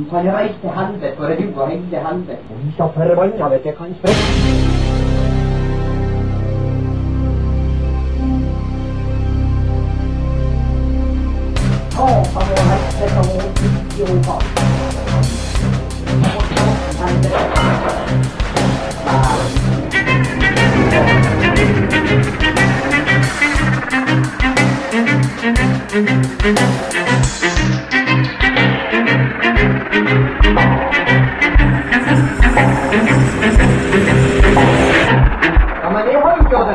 [0.00, 2.36] Du kan reise til helvete, for du og hele helvete.
[2.64, 4.76] Vi skal forbanna vet jeg kan sprekke.
[11.92, 14.56] Satan og helvete og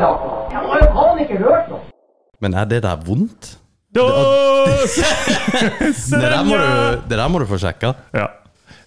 [0.02, 0.44] jeg har jo noe.
[0.52, 1.82] Jeg har jo faen ikke hørt noe.
[2.42, 3.44] Men er det der vondt?
[3.94, 4.02] Det,
[6.12, 6.70] Det der må du,
[7.10, 7.90] det der må du få sjekka.
[8.16, 8.28] Ja.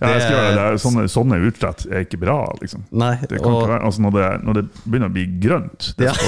[0.00, 0.64] Ja, jeg skal gjøre det.
[0.72, 0.80] det.
[0.84, 2.84] Sånne, sånne utslett er ikke bra, liksom.
[2.90, 6.14] Nei, Det og være, altså når, det, når det begynner å bli grønt, det Ja.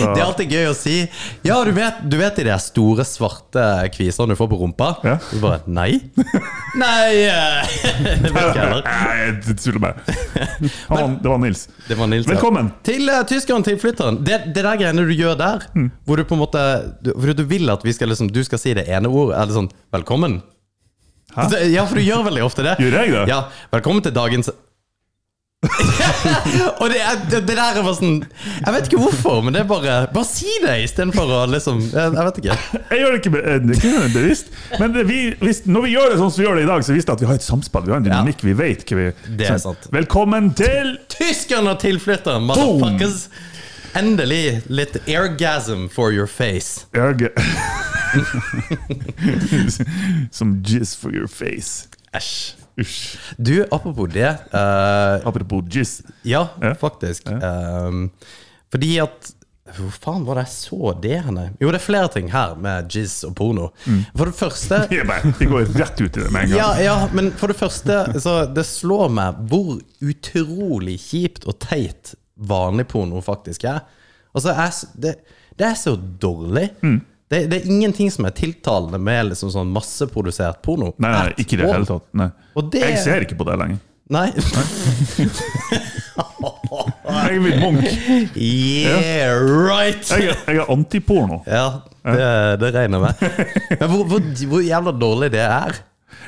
[0.00, 0.96] Det er alltid gøy å si
[1.46, 4.90] Ja, du vet, du vet de store, svarte kvisene du får på rumpa?
[5.06, 5.16] Ja.
[5.22, 6.00] Så bare Nei.
[6.82, 7.74] Nei eh,
[8.24, 8.84] Det vet ikke jeg heller.
[8.86, 10.16] Nei, jeg tuller bare.
[10.90, 11.64] Var- Det var Nils.
[11.88, 12.26] Det var Nils.
[12.26, 12.34] ja.
[12.34, 12.70] Velkommen.
[12.86, 14.20] Til uh, tyskeren, tilflytteren.
[14.26, 15.90] Det, det der greiene du gjør der, Mm.
[16.06, 16.60] hvor du på en måte
[17.04, 19.68] du, du vil at vi skal liksom Du skal si det ene ordet, eller sånn
[19.94, 20.40] Velkommen.
[21.36, 21.46] Hæ?
[21.70, 22.74] Ja, for du gjør veldig ofte det.
[22.82, 23.28] Gjør jeg det?
[23.30, 23.44] Ja.
[23.74, 24.50] Velkommen til dagens
[26.80, 29.96] Og det, det, det der var sånn Jeg vet ikke hvorfor, men det er bare
[30.08, 32.56] Bare si det istedenfor å liksom Jeg, jeg vet ikke.
[32.78, 34.48] Jeg gjør det ikke, eh, det ikke bevisst.
[34.80, 36.96] Men vi, hvis, når vi gjør det sånn som vi gjør det i dag, så
[36.96, 37.84] viser det at vi har et samspill.
[37.84, 38.46] Vi har en dynamikk.
[38.48, 39.84] Vi vet hva vi Det er sant.
[39.92, 43.26] Velkommen til Tyskerne og tilflytteren, motherfuckers.
[43.94, 46.86] Endelig litt airgasm for your face.
[46.94, 47.30] Airga
[50.30, 51.88] Som jizz for your face.
[52.14, 52.54] Æsj.
[52.80, 53.18] Usch.
[53.36, 54.30] Du, apropos det.
[54.54, 56.02] uh, Apropos jizz.
[56.22, 56.74] ja, Ja.
[56.74, 57.26] faktisk.
[57.28, 58.10] Ehm,
[58.72, 59.32] fordi at
[59.76, 61.44] Hvor faen var det jeg så det henne?
[61.60, 63.68] Jo, det er flere ting her med jizz og porno.
[64.16, 64.80] For det første
[65.38, 66.58] vi går rett ut i det med en gang.
[66.58, 72.14] Ja, ja, men for det første så Det slår meg hvor utrolig kjipt og teit
[72.40, 73.80] vanlig porno faktisk er.
[74.34, 75.14] Altså, jeg det,
[75.58, 76.70] det er så dårlig.
[76.82, 77.00] Mm.
[77.30, 80.92] Det, det er ingenting som er tiltalende med liksom sånn masseprodusert porno.
[80.98, 82.06] Nei, nei, ikke det hele tatt.
[82.18, 82.30] Nei.
[82.72, 83.78] Det- Jeg ser ikke på det lenger.
[84.10, 84.26] Nei.
[87.10, 87.84] Jeg er blitt munk.
[88.38, 90.02] Yeah, right!
[90.10, 91.40] Jeg jeg er antiporno.
[91.46, 91.64] Ja,
[92.06, 92.26] det,
[92.62, 93.14] det regner jeg med.
[93.80, 94.20] Men hvor, hvor,
[94.52, 95.78] hvor jævla dårlig det er.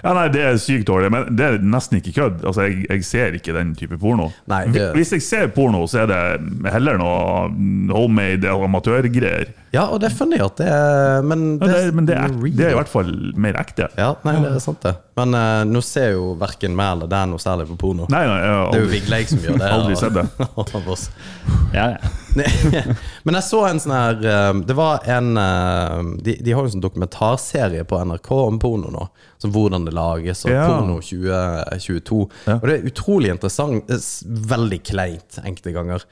[0.04, 2.44] Ja, nei, Det er sykt dårlig, men det er nesten ikke kødd.
[2.44, 4.30] Altså, jeg, jeg ser ikke den type porno.
[4.48, 7.48] Nei, det- Hvis jeg ser porno, så er det heller noe
[7.92, 9.46] homemade amatørgreier.
[9.72, 12.56] Ja, og det er funny at det er Men Ja, det, men det er, ek,
[12.58, 13.86] det er i hvert fall mer ekte.
[13.96, 14.92] Ja, nei, det er sant, det.
[15.16, 18.06] Men uh, nå ser jo verken meg eller deg noe særlig på porno.
[18.12, 19.70] Nei, nei, jeg har Det er jo aldri, Vigleik som gjør det.
[19.76, 20.26] Aldri sett det.
[21.72, 22.10] Ja, ja.
[23.24, 26.68] Men jeg så en sånn her eh, Det var en eh, De, de har jo
[26.70, 29.06] en sånn dokumentarserie på NRK om porno nå.
[29.42, 30.66] Som hvordan det lages, og Ja.
[30.68, 32.20] porno 2022.
[32.46, 32.58] Ja.
[32.60, 33.88] Og det er utrolig interessant.
[33.88, 36.06] Det er Veldig kleint enkelte ganger.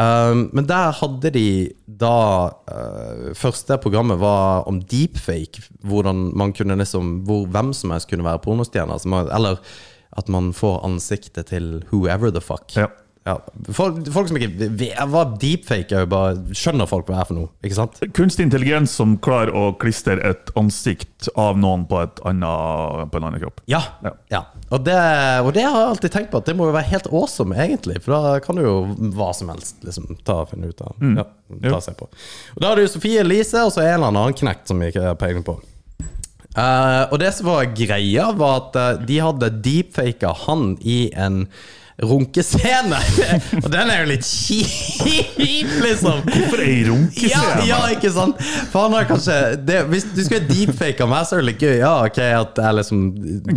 [0.00, 1.46] Um, men der hadde de
[2.00, 5.64] da uh, Første programmet var om deepfake.
[5.84, 8.96] Hvordan man kunne liksom Hvor hvem som helst kunne være pornostjerne.
[9.28, 9.60] Eller
[10.16, 12.72] at man får ansiktet til whoever the fuck.
[12.76, 12.88] Ja.
[13.28, 13.34] Ja,
[13.76, 14.68] folk, folk som ikke
[15.12, 17.50] hva deepfake er, jo bare skjønner folk hva det er for noe.
[17.60, 17.98] Ikke sant?
[18.16, 23.26] Kunstig intelligens som klarer å klistre et ansikt av noen på, et annet, på en
[23.28, 23.60] annen kropp.
[23.68, 23.82] Ja.
[24.06, 24.14] Ja.
[24.32, 24.40] ja.
[24.70, 24.96] Og, det,
[25.44, 27.98] og det har jeg alltid tenkt på, at det må jo være helt awesome, egentlig.
[28.06, 28.76] For da kan du jo
[29.18, 30.96] hva som helst liksom, ta og finne ut av.
[31.20, 31.26] Ja,
[31.66, 32.08] ta seg se på.
[32.56, 35.10] Og Da har du Sofie Elise, og så en eller annen knekt som vi ikke
[35.10, 35.58] har peiling på.
[36.56, 41.44] Uh, og det som var greia, var at eh, de hadde deepfaka han i en
[42.02, 42.98] runkescene.
[43.64, 46.22] Og den er jo litt kjip, liksom.
[46.26, 47.66] Hvorfor ei runkescene?
[47.68, 48.40] ja, ikke sant?
[48.72, 49.36] For han har kanskje
[49.66, 51.76] det, Hvis du skulle deepfake meg, så er det litt gøy.
[51.80, 53.02] Ja, ok, at er liksom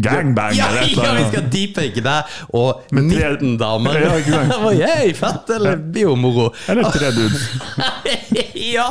[0.03, 3.99] Gangbang Ja, eller et ja, vi skal deepfake deg og 19 damer.
[4.03, 4.17] Ja?
[4.73, 6.49] Jeg fett, eller blir jo moro.
[6.69, 7.47] Eller tre dudes.
[8.75, 8.87] ja,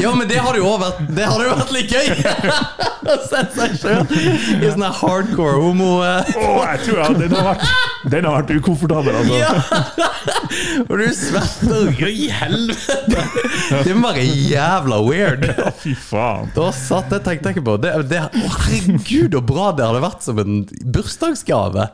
[0.00, 2.06] ja, men det hadde jo òg vært Det hadde jo vært litt gøy!
[3.14, 5.98] Å se seg sjøl i sånn hardcore homo...
[6.00, 7.66] Å, jeg tror jeg, den har vært,
[8.14, 9.36] den har vært ukomfortabel, altså.
[9.38, 9.50] Ja!
[10.88, 13.24] Og du svetter i helvete!
[13.84, 15.46] Det må være jævla weird.
[15.64, 16.50] Ja, fy faen.
[16.56, 20.02] Da satt jeg tenkte jeg ikke på det, det, å, Herregud, så bra det hadde
[20.04, 20.58] vært som en
[20.94, 21.86] bursdagsgave.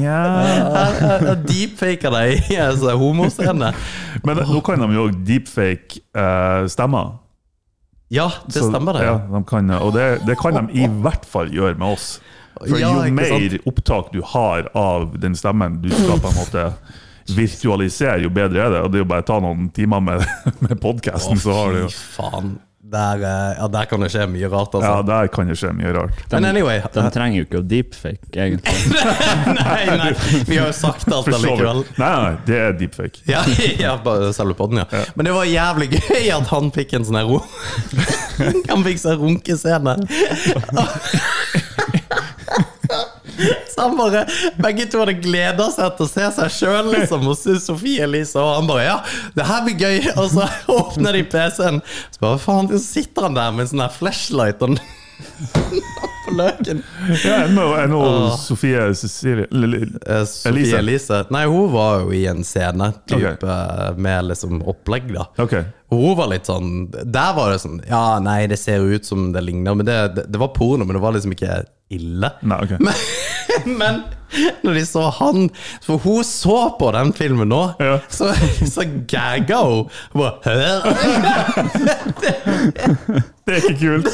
[0.00, 0.20] Ja.
[1.46, 3.72] Deepfaker deg i sånn homoscene.
[4.26, 7.18] Men nå kan de jo deepfake eh, stemmer.
[8.10, 9.04] Ja, det stemmer, det.
[9.06, 12.16] Ja, de kan, og det, det kan de i hvert fall gjøre med oss.
[12.58, 16.64] For Ja, jo mer opptak du har av den stemmen du skal på en måte
[17.36, 18.80] virtualisere, jo bedre er det.
[18.84, 20.26] Og det er jo bare å ta noen timer med,
[20.66, 22.58] med podkasten, så har du jo faen.
[22.90, 25.02] Der, eh, ja, der kan det skje mye rart, Ja, altså.
[25.06, 26.22] der kan det skje mye rart.
[26.32, 28.72] Men anyway De trenger jo ikke å deepfake, egentlig.
[29.60, 30.08] Nei, nei,
[30.48, 31.84] vi har jo sagt alt allikevel.
[32.00, 33.22] Nei, nei, det er deepfake.
[33.30, 33.44] Ja,
[33.84, 35.04] ja bare selve podden, ja.
[35.14, 37.38] Men det var jævlig gøy at han fikk en sånn her ro...
[38.72, 39.98] Han fikk seg runkescene.
[43.80, 44.24] Han bare
[44.60, 48.54] Begge to hadde gleda seg til å se seg sjøl liksom, hos Sofie Elise, og
[48.60, 48.96] han bare Ja,
[49.36, 49.98] det her blir gøy.
[50.16, 50.46] Og så
[50.76, 51.80] åpner de PC-en,
[52.14, 54.78] så bare faen, så sitter han der med en sånn her flashlight og
[56.24, 56.80] på løken.
[57.24, 58.36] Ja, Enn enn Åh.
[58.40, 60.78] Sofie Cecilie Eh, Elise.
[60.80, 61.18] Elise.
[61.32, 63.44] Nei, hun var jo i en scene type, Ok.
[63.44, 65.26] eh, med liksom opplegg, da.
[65.42, 65.58] Ok.
[65.90, 69.04] Og Hun var litt sånn Der var det sånn Ja, nei, det ser jo ut
[69.08, 72.30] som det ligner, men det, det, det var porno, men det var liksom ikke ille.
[72.46, 72.76] Nei, ok.
[72.78, 72.94] Men,
[73.80, 74.02] men
[74.62, 75.48] når de så han
[75.82, 77.96] For hun så på den filmen nå, Ja.
[78.08, 78.30] så,
[78.70, 79.88] så gagga hun.
[80.12, 80.68] Hun bare?
[83.46, 84.08] Det er ikke kult.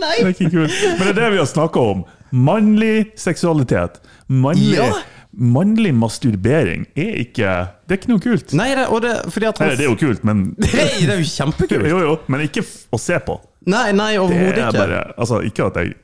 [0.00, 0.16] Nei!
[0.18, 0.74] Det er ikke kult.
[0.98, 2.02] Men det er det vi har snakka om.
[2.34, 4.00] Mannlig seksualitet.
[4.30, 4.90] Mannlig, Ja.
[5.30, 7.50] Mannlig masturbering er ikke
[7.86, 8.52] Det er ikke noe kult.
[8.58, 9.12] Nei, det, det,
[9.46, 11.86] at Eller, det er jo kult, men Nei, det er jo kjempekult!
[11.90, 13.38] Jo, jo, men ikke å se på.
[13.70, 14.78] Nei, nei, Det overhodet er ikke.
[14.80, 15.94] bare Altså, ikke at jeg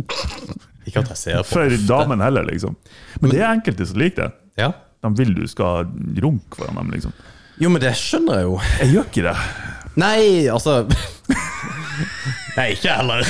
[0.90, 1.48] Ikke at jeg ser på.
[1.54, 2.76] For damen heller, liksom.
[3.20, 4.32] Men det er enkelte som liker det.
[4.58, 4.72] Ja.
[5.00, 5.86] De vil du skal
[6.22, 7.12] runke foran dem, liksom.
[7.60, 8.54] Jo, men det skjønner jeg jo.
[8.80, 9.36] Jeg gjør ikke det.
[10.00, 10.72] Nei, altså
[12.56, 13.20] Nei, ikke heller.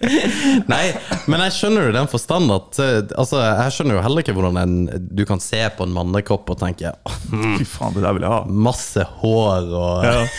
[0.72, 0.84] Nei,
[1.28, 4.56] men jeg skjønner jo den forstand at eh, Altså, jeg skjønner jo heller ikke hvordan
[4.62, 4.76] en,
[5.12, 7.18] du kan se på en mannekropp og tenke «Åh,
[7.60, 8.40] Fy faen, det der vil jeg ha.
[8.70, 10.16] masse hår og Ja.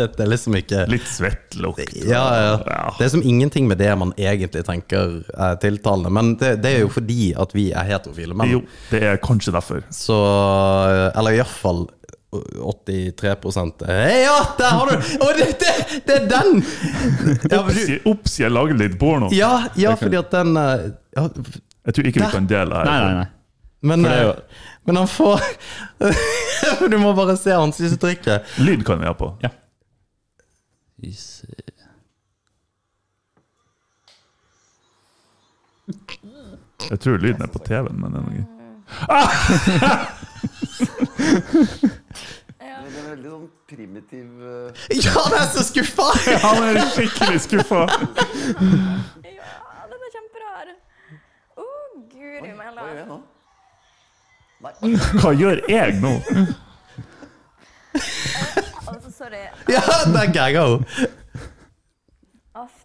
[0.00, 1.92] Det er liksom ikke Litt svettlukt.
[2.02, 2.54] ja, ja.
[2.66, 2.80] Ja.
[2.98, 6.10] Det er som ingenting med det man egentlig tenker er tiltalende.
[6.10, 8.50] Men det, det er jo fordi at vi er heterofile menn.
[8.50, 8.60] Jo,
[8.90, 9.84] det er kanskje derfor.
[9.94, 10.16] Så
[11.14, 11.84] Eller iallfall
[12.30, 14.96] 83 Hei, Ja, der har du!
[15.20, 16.62] Og det, det, det er den!
[17.50, 17.64] Ja,
[18.10, 19.30] Ops, jeg lager litt porno.
[19.34, 20.84] ja, ja fordi at den eh,
[21.16, 21.24] ja,
[21.86, 22.84] Jeg tror ikke vi kan dele her.
[22.86, 23.26] Nei, nei, nei.
[23.90, 25.42] men, det her jo- eh, men han får
[26.92, 28.54] Du må bare se ansiktsuttrykket.
[28.62, 29.32] Lyd kan vi ha på.
[29.42, 29.50] Ja.
[31.00, 31.66] Vi ser.
[36.90, 38.26] Jeg tror lyden er på TV-en, men det er
[41.20, 44.86] Det er en veldig sånn primitiv uh...
[44.94, 46.08] Ja, han er så skuffa!
[46.44, 47.82] Han er skikkelig skuffa.
[49.24, 49.50] Ja,
[49.90, 50.72] den er kjemperar.
[51.60, 51.68] Å,
[52.12, 53.20] guri Hva gjør jeg nå?
[55.20, 56.14] Hva gjør jeg nå?
[58.90, 59.44] Altså, sorry.
[59.70, 59.82] Ja,
[60.12, 60.84] der gagga hun.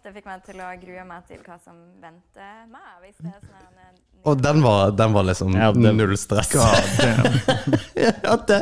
[0.06, 2.90] Det fikk meg til å grue meg til hva som venter meg.
[3.02, 3.96] Hvis det er sånn en,
[4.30, 6.52] Og den var, den var liksom Ja, det- null stress.
[7.96, 8.58] Ja, det,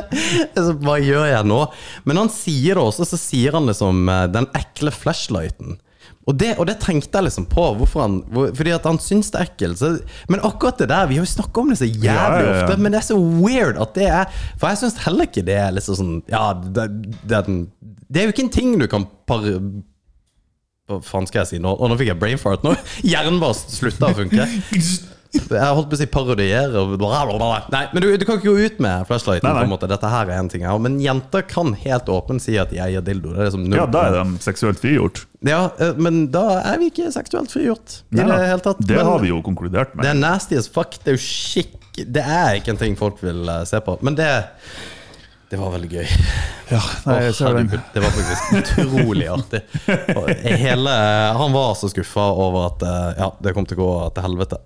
[0.55, 1.59] altså, hva gjør jeg nå?
[2.07, 5.77] Men han sier det også, så sier han liksom eh, den ekle flashlighten.
[6.25, 7.67] Og det, og det tenkte jeg liksom på.
[7.77, 9.77] Hvorfor han, hvor, fordi at han syns det er ekkelt.
[9.77, 9.91] Så,
[10.33, 12.53] men akkurat det der, vi har jo snakka om det så jævlig Ja, ja, ja.
[12.63, 15.59] ofte, men det er så weird at det er For jeg syns heller ikke det
[15.61, 16.87] er liksom sånn Ja, det,
[17.21, 17.67] det, er den-
[18.09, 19.45] det er jo ikke en ting du kan par...
[20.85, 21.73] Hva faen skal jeg si nå?
[21.73, 22.65] Å, nå fikk jeg brain fart.
[22.65, 24.45] Nå Hjernen bare slutta å funke.
[25.35, 26.83] Jeg holdt på å si parodiere.
[27.73, 29.43] Nei, men du, du kan ikke gå ut med flashlighten.
[29.43, 29.63] Nei, nei.
[29.65, 32.55] på en måte Dette her er en ting her Men jenter kan helt åpent si
[32.61, 33.33] at de eier dildo.
[33.33, 35.25] Det er liksom null Ja, da er de seksuelt frigjort.
[35.45, 38.81] Ja, eh, men da er vi ikke seksuelt frigjort i Nei, det hele tatt.
[38.81, 40.05] Det Men har vi jo konkludert med.
[40.05, 40.95] Det er nasty as fuck.
[41.01, 43.97] Det er jo skikk Det er ikke en ting folk vil eh, se på.
[44.05, 44.31] Men det
[45.49, 46.07] det var veldig gøy.
[46.71, 47.59] Ja, nei, oh, ser
[47.93, 49.59] det var faktisk utrolig artig.
[50.57, 50.93] Hele,
[51.37, 54.57] han var så skuffa over at eh, ja, det kom til å gå til helvete.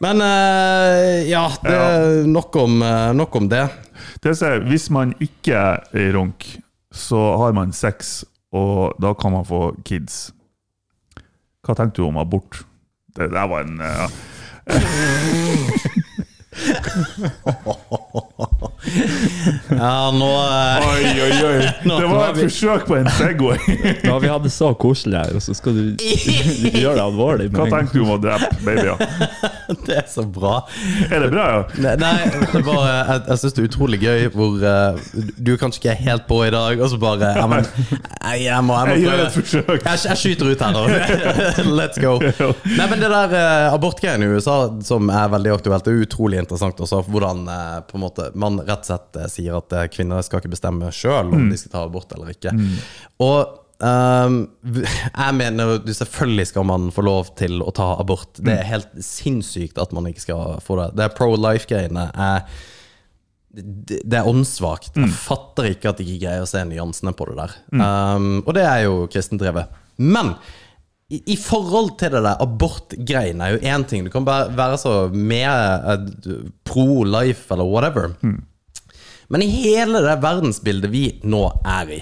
[0.00, 3.68] Men eh, ja, det er nok om, eh, nok om det.
[4.22, 6.46] Det vil hvis man ikke er ronk,
[6.94, 8.24] så har man sex,
[8.54, 10.32] og da kan man få kids.
[11.66, 12.62] Hva tenkte du om abort?
[13.16, 14.08] Det der var en eh,
[19.70, 21.56] Ja, nå eh, Oi, oi, oi!
[22.00, 23.58] Det var et forsøk på en Segway.
[24.00, 25.82] Ja, har vi hatt det så koselig her, og så skal du,
[26.62, 27.48] du gjøre det alvorlig.
[27.54, 29.00] Hva tenker du om å drepe babyer?
[29.86, 30.62] Det er så bra.
[31.10, 31.60] Er det bra, ja?
[31.84, 32.14] Nei, nei
[32.54, 34.98] det bare, jeg, jeg syns det er utrolig gøy hvor uh,
[35.36, 38.64] du kanskje ikke er helt på i dag, og så bare jeg, men, jeg, jeg,
[38.66, 39.70] må, jeg må Jeg gjør et forsøk.
[39.76, 40.84] Jeg, jeg skyter ut her nå.
[41.80, 42.16] Let's go.
[42.20, 46.40] Nei, men Det der uh, abortgreiene i USA som er veldig aktuelt, det er utrolig
[46.42, 47.02] interessant også.
[47.10, 50.42] Hvordan uh, på en måte man rett og slett eh, sier at eh, kvinner skal
[50.42, 52.54] ikke bestemme sjøl om de skal ta abort eller ikke.
[53.26, 58.36] Og Um, jeg mener jo selvfølgelig skal man få lov til å ta abort.
[58.36, 60.90] Det er helt sinnssykt at man ikke skal få det.
[60.98, 62.04] Det er pro life-greiene.
[63.50, 64.98] det, er åndssvakt.
[65.00, 67.56] Jeg fatter ikke at de ikke greier å se nyansene på det der.
[67.72, 69.72] Um, og det er jo kristendrevet.
[69.96, 70.34] Men
[71.10, 74.04] i, i forhold til det der abortgreiene er jo én ting.
[74.04, 78.12] Du kan bare være så med uh, pro life eller whatever.
[79.30, 82.00] Men i hele det verdensbildet vi nå er i,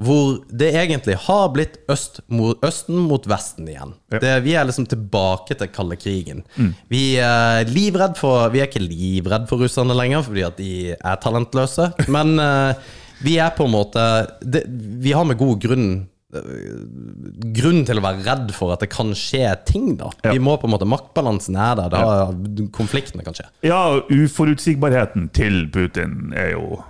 [0.00, 3.92] hvor det egentlig har blitt øst mot, Østen mot Vesten igjen.
[4.08, 4.20] Ja.
[4.22, 6.40] Det, vi er liksom tilbake til kalde krigen.
[6.88, 11.20] Vi er livredd for Vi er ikke livredd for russerne lenger, fordi at de er
[11.20, 11.90] talentløse.
[12.08, 12.72] Men uh,
[13.20, 14.06] vi er på en måte
[14.40, 14.64] det,
[15.04, 15.90] Vi har med god grunn
[16.30, 20.12] Grunn til å være redd for at det kan skje ting, da.
[20.22, 20.34] Ja.
[20.36, 21.94] Vi må på en måte Maktbalansen er der.
[21.94, 22.30] Da,
[22.76, 23.48] Konfliktene kan skje.
[23.66, 26.82] Ja, uforutsigbarheten til Putin er jo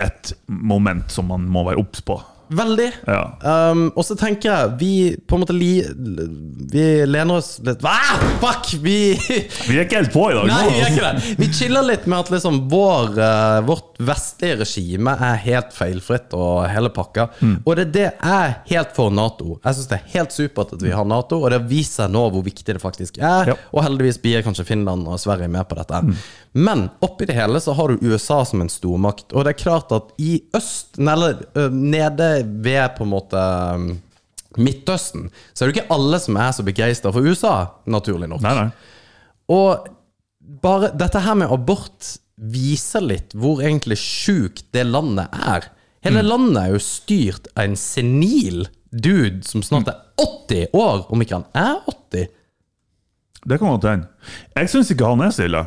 [0.00, 2.20] et moment som man må være obs på.
[2.50, 2.88] Veldig.
[3.06, 3.20] Ja.
[3.70, 4.94] Um, og så tenker jeg Vi
[5.28, 5.84] på en måte li,
[6.72, 8.72] Vi lener oss litt ah, Fuck!
[8.82, 8.96] Vi
[9.68, 10.48] Vi er ikke helt på i dag.
[10.50, 11.34] Nei, vi er ikke det.
[11.38, 16.64] Vi chiller litt med at liksom vår, uh, vårt vestlige regime er helt feilfritt og
[16.70, 17.28] hele pakka.
[17.38, 17.54] Mm.
[17.62, 19.58] Og det, det er helt for Nato.
[19.60, 22.24] Jeg syns det er helt supert at vi har Nato, og det viser seg nå
[22.32, 23.52] hvor viktig det faktisk er.
[23.52, 23.56] Ja.
[23.74, 26.02] Og heldigvis blir kanskje Finland og Sverige med på dette.
[26.52, 29.92] Men oppi det hele så har du USA som en stormakt, og det er klart
[29.94, 33.42] at i øst, eller uh, nede ved på en måte
[34.58, 37.54] Midtøsten, så er det ikke alle som er så begeistra for USA,
[37.86, 38.42] naturlig nok.
[38.42, 38.96] Nei, nei.
[39.50, 39.86] Og
[40.62, 42.16] bare dette her med abort
[42.50, 45.68] viser litt hvor egentlig sjukt det landet er.
[46.02, 51.22] Hele landet er jo styrt av en senil dude som snart er 80 år, om
[51.22, 52.30] ikke han er 80.
[53.40, 54.08] Det kan godt hende.
[54.56, 55.62] Jeg syns ikke han er så ille.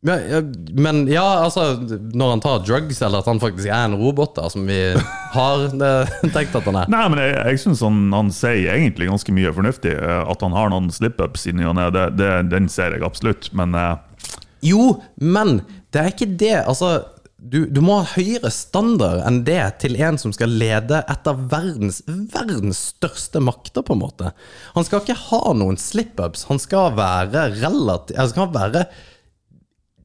[0.00, 1.72] Men, ja, altså
[2.14, 4.76] Når han tar drugs, eller at han faktisk er en robot, da, som vi
[5.34, 5.90] har det,
[6.34, 6.92] tenkt at han er.
[6.92, 9.96] Nei, men jeg, jeg syns han, han sier egentlig ganske mye fornuftig.
[9.98, 13.02] Eh, At han har noen slip-ups i ny og ne, det, det, den ser jeg
[13.06, 13.50] absolutt.
[13.58, 13.94] Men eh,
[14.70, 15.62] Jo, men
[15.94, 16.54] det er ikke det.
[16.62, 16.92] Altså,
[17.38, 21.42] du, du må ha høyere standard enn det til en som skal lede et av
[21.50, 24.30] verdens, verdens største makter, på en måte.
[24.78, 26.46] Han skal ikke ha noen slip-ups.
[26.52, 28.86] Han skal være relativt Han skal være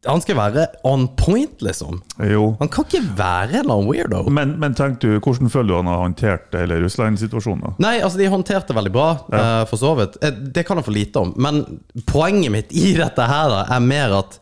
[0.06, 2.02] Han skal være on point, liksom.
[2.30, 2.50] jo.
[2.60, 4.24] Han kan ikke være en annen weirdo.
[4.30, 7.78] Men, men tenk du, hvordan føler du han har håndtert hele Russland-situasjonen?
[7.84, 10.18] Nei, altså de håndterte veldig bra, eh, for så vidt.
[10.24, 11.32] Eh, Det kan jeg få lite om.
[11.40, 11.64] Men
[12.10, 14.40] poenget mitt i dette her da, er mer at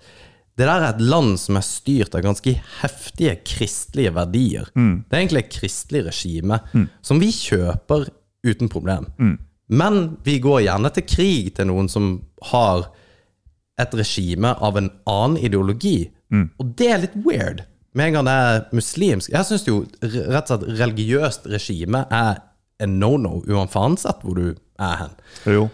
[0.59, 2.51] det der er et land som er styrt av ganske
[2.81, 4.67] heftige kristelige verdier.
[4.75, 6.59] Det er egentlig et kristelig regime
[7.01, 8.09] som vi kjøper
[8.45, 9.07] uten problem.
[9.71, 12.11] Men vi går gjerne til krig til noen som
[12.51, 12.89] har
[13.79, 16.09] et regime av en annen ideologi.
[16.31, 17.63] Og det er litt weird.
[17.93, 22.37] Med en gang det er muslimsk Jeg syns jo rett og slett religiøst regime er
[22.81, 24.45] en no-no, uansett hvor du
[24.79, 25.11] er hen.
[25.45, 25.65] Jo.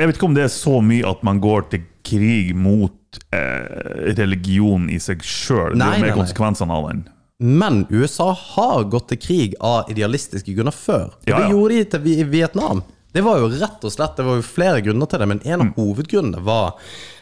[0.00, 4.14] Jeg vet ikke om det er så mye at man går til krig mot eh,
[4.18, 5.76] religion i seg sjøl.
[5.76, 7.04] Det er jo mer konsekvensene av den.
[7.44, 11.12] Men USA har gått til krig av idealistiske grunner før.
[11.20, 12.82] Og Ja, Det gjorde de til Vietnam.
[13.14, 15.60] Det var jo rett og slett Det var jo flere grunner til det, men en
[15.60, 15.74] av Mm.
[15.78, 16.74] hovedgrunnene var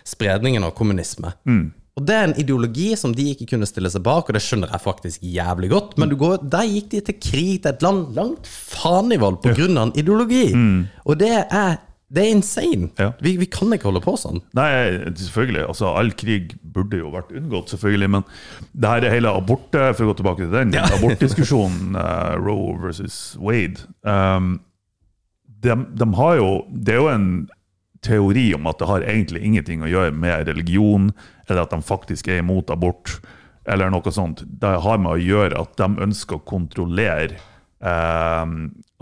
[0.08, 1.34] spredningen av kommunisme.
[1.46, 1.72] Mm.
[1.92, 4.70] Og det er en ideologi som de ikke kunne stille seg bak, og det skjønner
[4.72, 5.98] jeg faktisk jævlig godt.
[6.00, 9.42] Men du går, der gikk de til krig til et land langt faen i vold
[9.44, 10.46] på grunn av en ideologi.
[11.04, 11.76] Og det er,
[12.12, 12.88] det er insane.
[12.88, 12.96] Mm.
[12.98, 13.10] Ja.
[13.20, 14.40] Vi, vi kan ikke holde på sånn.
[14.56, 14.72] Nei,
[15.20, 15.66] selvfølgelig.
[15.68, 18.10] altså All krig burde jo vært unngått, selvfølgelig.
[18.16, 18.24] Men
[18.72, 23.36] det her er hele abort For å gå tilbake til den abortdiskusjonen, uh, Roe versus
[23.38, 24.60] Wade um,
[25.62, 27.28] de, de har jo Det er jo en
[28.02, 31.12] teori om at det har egentlig ingenting å gjøre med religion,
[31.46, 33.20] eller at de faktisk er imot abort,
[33.70, 34.42] eller noe sånt.
[34.42, 37.36] Det har med å gjøre at de ønsker å kontrollere
[37.78, 38.46] eh,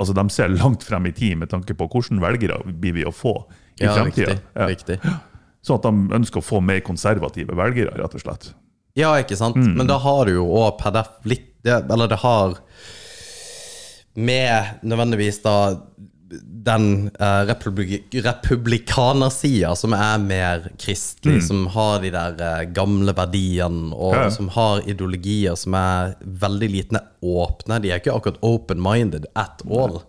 [0.00, 3.12] Altså De ser langt frem i tid med tanke på hvordan velgere blir vi å
[3.12, 3.34] få
[3.80, 4.36] i Ja, fremtida.
[4.36, 4.96] riktig.
[5.00, 5.16] riktig.
[5.64, 8.50] Sånn at de ønsker å få mer konservative velgere, rett og slett.
[8.96, 9.56] Ja, ikke sant?
[9.56, 9.74] Mm.
[9.80, 12.54] Men da har du jo òg per deff litt Eller det har
[14.16, 15.54] med nødvendigvis da
[16.38, 23.90] den uh, republik republikanersida som er mer kristelig, som har de der uh, gamle verdiene,
[23.94, 24.28] og Ja.
[24.30, 27.80] som har ideologier som er veldig lite åpne.
[27.82, 30.00] De er ikke akkurat open-minded at all.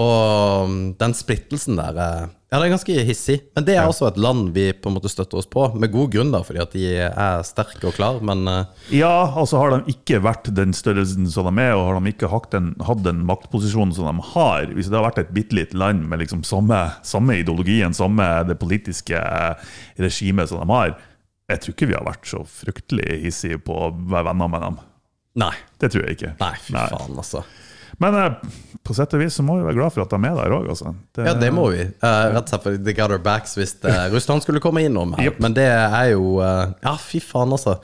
[0.00, 3.36] Og um, den splittelsen der eh, Ja, det er ganske hissig.
[3.54, 6.08] Men det er også et land vi på en måte støtter oss på, med god
[6.10, 9.94] grunn, da, fordi at de er sterke og klar, men eh, Ja, altså har de
[9.94, 13.22] ikke vært den størrelsen som de er, og har de ikke hatt den, hatt den
[13.28, 16.80] maktposisjonen som de har Hvis det har vært et bitte lite land med liksom samme,
[17.06, 19.22] samme ideologien, samme det politiske
[20.02, 20.96] regimet som de har
[21.54, 24.82] Jeg tror ikke vi har vært så fryktelig hissige på å være venner med dem.
[25.38, 25.54] Nei.
[25.78, 26.34] Det tror jeg ikke.
[26.42, 27.46] Nei, fy faen, altså.
[28.00, 28.36] Men eh,
[28.86, 30.68] på sett og vis så må vi være glad for at de er der òg,
[30.72, 30.94] altså.
[31.16, 31.82] Det- Ja, det må vi.
[31.84, 35.12] Eh, rett og slett fordi they got our backs hvis eh, Russland skulle komme innom
[35.18, 35.28] her.
[35.28, 35.40] Yep.
[35.44, 37.76] Men det er jo eh, Ja, fy faen, altså.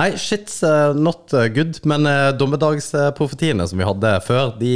[0.00, 1.78] Nei, shit's eh, not eh, good.
[1.86, 2.08] Men
[2.40, 4.74] dommedagsprofetiene som vi hadde før, de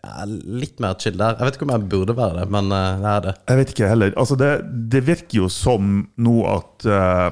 [0.00, 1.34] er litt mer chill der.
[1.36, 3.34] Jeg vet ikke om jeg burde være det, men det er det.
[3.50, 4.14] Jeg vet ikke heller.
[4.16, 4.52] Altså det,
[4.92, 7.28] det virker jo som nå at uh,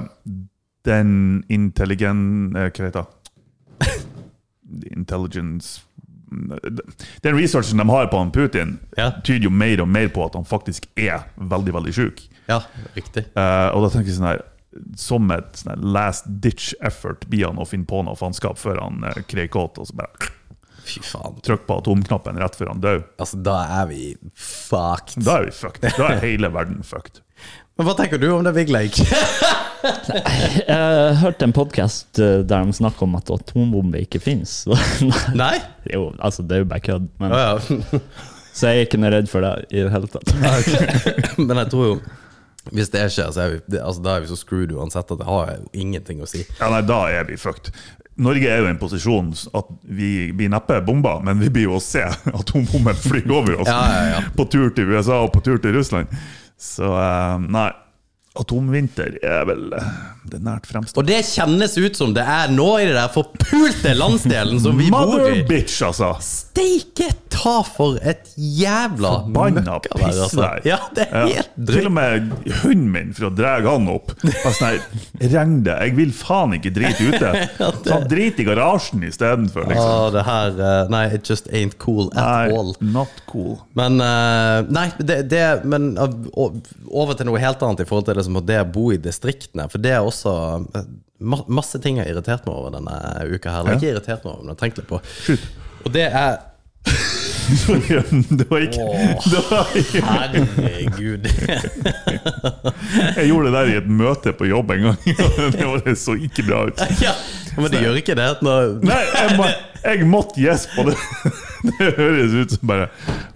[0.85, 1.15] den
[1.49, 2.53] intelligent...
[2.53, 3.95] hva heter det?
[4.99, 5.79] Intelligence
[7.23, 9.11] Den researchen de har på han Putin, Ja.
[9.23, 12.21] tyder jo mer og mer på at han faktisk er veldig, veldig sjuk.
[12.49, 12.61] Ja,
[12.95, 13.25] riktig.
[13.35, 14.41] Eh, og da tenker jeg sånn her
[14.95, 19.03] Som et sånn last ditch effort blir han å finne på noe faenskap før han
[19.03, 20.29] uh, kreier kåt, og så bare
[20.85, 21.39] Fy faen.
[21.45, 23.01] trykk på atomknappen rett før han dør.
[23.19, 25.23] Altså, da er vi fucked.
[25.25, 25.89] Da er vi fucked.
[25.97, 27.21] Da er hele verden fucked.
[27.77, 28.97] Men hva tenker du om det, Vigleik?
[29.83, 34.61] Jeg hørte en podkast der de snakker om at atombombe ikke fins.
[35.41, 35.55] Nei?
[35.91, 37.05] jo, altså, det er jo bare kødd.
[37.21, 38.01] Men, Å ja.
[38.53, 40.33] Så jeg er ikke noe redd for det i det hele tatt.
[41.47, 41.99] Men jeg tror jo
[42.75, 45.21] hvis det skjer, så er vi, det, altså, da er vi så screwed uansett at
[45.21, 46.43] det har jo ingenting å si.
[46.59, 47.71] Ja, nei, da er vi fucked.
[48.19, 51.77] Norge er jo i en posisjon at vi blir neppe bomba, men vi blir jo
[51.77, 52.03] å se
[52.39, 54.23] atombomben fly over oss Ja, ja, ja.
[54.35, 56.11] på tur til USA og på tur til Russland.
[56.59, 57.69] Så eh, nei.
[58.37, 59.87] Atomvinter er vel eh,
[60.29, 61.01] det nært fremstående.
[61.01, 64.91] Og det kjennes ut som det er nå i det der forpulte landsdelen som vi
[64.93, 65.45] bor Mother i.
[65.49, 66.11] bitch, altså!
[66.59, 70.47] Steike ta for et jævla Forbanna piss altså.
[70.67, 74.55] Ja, det er helt Til og med hunden min, for å dra han opp var
[74.57, 74.81] sånn
[75.21, 77.31] Regn det, jeg vil faen ikke drite ute.
[77.87, 79.93] Så drit i garasjen istedenfor, liksom.
[79.93, 82.73] Ah, det her eh, Nei, it just ain't cool at all.
[82.79, 83.55] Nei, not cool.
[83.79, 88.27] Men eh, Nei, det, det Men over til noe helt annet i forhold til det
[88.27, 89.69] som det å bo i distriktene.
[89.71, 90.35] For det er også
[90.75, 92.99] eh, masse ting jeg har irritert meg over denne
[93.31, 93.63] uka her.
[93.63, 95.01] Eller ikke irritert meg over, men jeg har tenkt litt på.
[95.23, 95.49] Shoot.
[95.85, 96.39] Og det er
[98.29, 98.85] det var ikke,
[99.31, 101.25] det var ikke Herregud.
[103.17, 104.97] Jeg gjorde det der i et møte på jobb en gang.
[105.57, 106.83] Det, var, det så ikke bra ut.
[107.01, 107.13] ja,
[107.57, 108.29] men det gjør ikke det.
[108.45, 109.47] Når, Nei, jeg, må,
[109.83, 110.97] jeg måtte gjespe, på det,
[111.67, 112.85] det høres ut som bare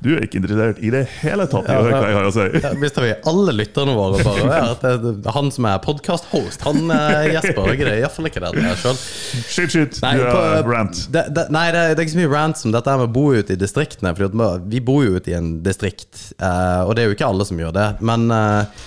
[0.03, 2.33] Du er ikke interessert i det hele tatt i å høre hva jeg har å
[2.35, 2.45] si.
[2.63, 6.63] Ja, Hvis det vi alle lytterne våre bare er at det, Han som er podkast-host,
[6.67, 7.61] han eh, Jesper.
[7.67, 7.95] Er ikke det?
[8.03, 9.01] Iallfall ikke det jeg sjøl.
[9.43, 9.99] Shit, shit.
[10.05, 11.03] Nei, Du på- er rant.
[11.13, 13.25] Det, det, nei, det, det er ikke så mye rant som dette med å bo
[13.35, 14.15] ute i distriktene.
[14.17, 17.47] For vi bor jo ute i en distrikt, eh, og det er jo ikke alle
[17.49, 17.87] som gjør det.
[18.05, 18.83] Men eh,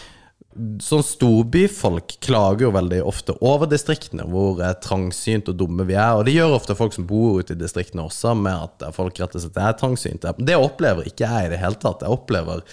[0.82, 6.18] sånn storbyfolk klager jo veldig ofte over distriktene, hvor eh, trangsynt og dumme vi er.
[6.18, 9.18] Og det gjør ofte folk som bor ute i distriktene også, med at eh, folk
[9.20, 10.36] rett og slett er trangsynte.
[10.38, 12.04] Det opplever ikke jeg i det hele tatt.
[12.06, 12.64] Jeg opplever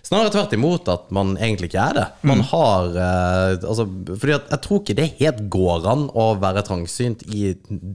[0.00, 2.04] Snarere tvert imot at man egentlig ikke er det.
[2.26, 6.64] Man har eh, altså, Fordi at jeg tror ikke det helt går an å være
[6.66, 7.52] trangsynt i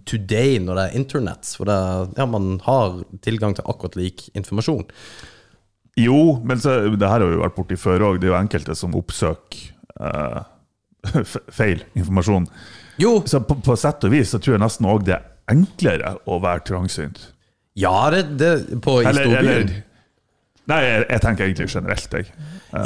[0.07, 1.55] today når det er internets.
[1.57, 1.77] For det,
[2.19, 4.85] ja, man har tilgang til akkurat lik informasjon.
[5.99, 8.19] Jo, men så, det her har vi vært borti før òg.
[8.19, 9.69] Det er jo enkelte som oppsøker
[10.03, 12.49] uh, feil informasjon.
[13.01, 16.15] Jo, Så på, på sett og vis så tror jeg nesten òg det er enklere
[16.25, 17.19] å være trangsynt.
[17.75, 19.83] ja, det, det på eller
[20.65, 22.29] Nei, jeg, jeg tenker egentlig generelt, jeg.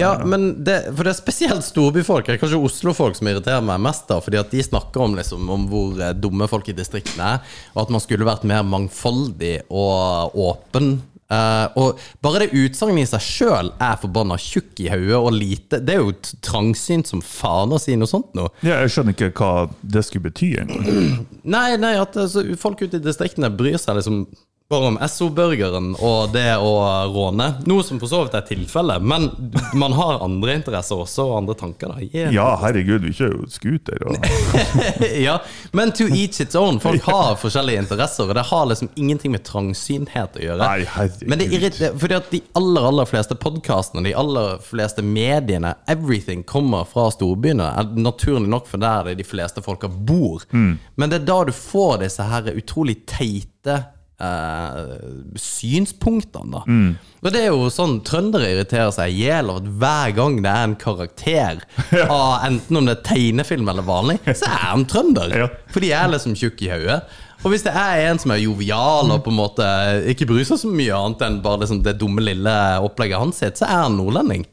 [0.01, 4.03] Ja, men det, for det er spesielt storbyfolk, er kanskje Oslo-folk, som irriterer meg mest.
[4.09, 7.53] da Fordi at de snakker om, liksom, om hvor eh, dumme folk i distriktene er,
[7.71, 10.97] og at man skulle vært mer mangfoldig og åpen.
[11.29, 15.77] Eh, og bare det utsagnet i seg sjøl er forbanna tjukk i hodet og lite
[15.85, 18.47] Det er jo trangsynt som faen å si noe sånt nå.
[18.65, 20.55] Ja, jeg skjønner ikke hva det skulle bety.
[20.57, 20.97] egentlig.
[21.55, 24.23] Nei, nei, at altså, folk ute i distriktene bryr seg liksom
[24.69, 26.73] bare om Esso-burgeren og det å
[27.09, 27.47] råne.
[27.65, 29.25] Noe som for så vidt er tilfellet, men
[29.73, 31.89] man har andre interesser også, og andre tanker.
[31.89, 32.05] da.
[32.05, 32.35] Yeah.
[32.35, 34.29] Ja, herregud, vi kjører jo scooter og
[35.27, 35.39] ja,
[35.73, 36.77] men to each its own.
[36.85, 40.61] Folk har forskjellige interesser, og det har liksom ingenting med trangsynthet å gjøre.
[40.61, 41.27] Nei, herregud.
[41.33, 46.45] Men det irriterer, fordi at de aller aller fleste podkastene, de aller fleste mediene, everything
[46.45, 47.73] kommer fra storbyene.
[47.97, 50.45] Naturlig nok, for der er det de fleste folka bor.
[50.53, 50.75] Mm.
[50.93, 53.87] Men det er da du får disse her utrolig teite
[54.23, 56.63] eh, synspunktene, da.
[56.67, 56.91] Mm.
[57.19, 60.51] Og det er jo sånn Trøndere irriterer seg i hjel av at hver gang det
[60.51, 61.63] er en karakter,
[62.05, 65.35] av enten om det er tegnefilm eller vanlig, så er han trønder.
[65.39, 65.47] Ja.
[65.71, 66.99] For de er liksom tjukke i hodet.
[67.45, 69.67] Og hvis det er en som er jovial og på en måte
[70.11, 73.61] ikke bryr seg så mye annet enn bare liksom det dumme lille opplegget hans sitt,
[73.61, 74.43] så er han nordlending.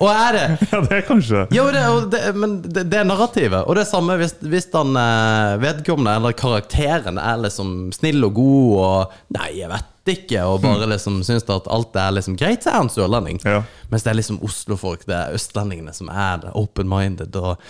[0.00, 0.56] Og ære.
[0.70, 3.62] Ja, det er kanskje jo, det, det, men det, det er narrativet.
[3.66, 8.36] Og det er samme hvis, hvis han eh, vedkommende, eller karakteren, er liksom snill og
[8.38, 12.64] god og Nei, jeg vet ikke, og bare liksom syns at alt er liksom greit,
[12.64, 13.40] så er han sørlending.
[13.44, 13.60] Ja.
[13.92, 17.60] Mens det er liksom Oslo-folk, det er østlendingene som er det, open-minded og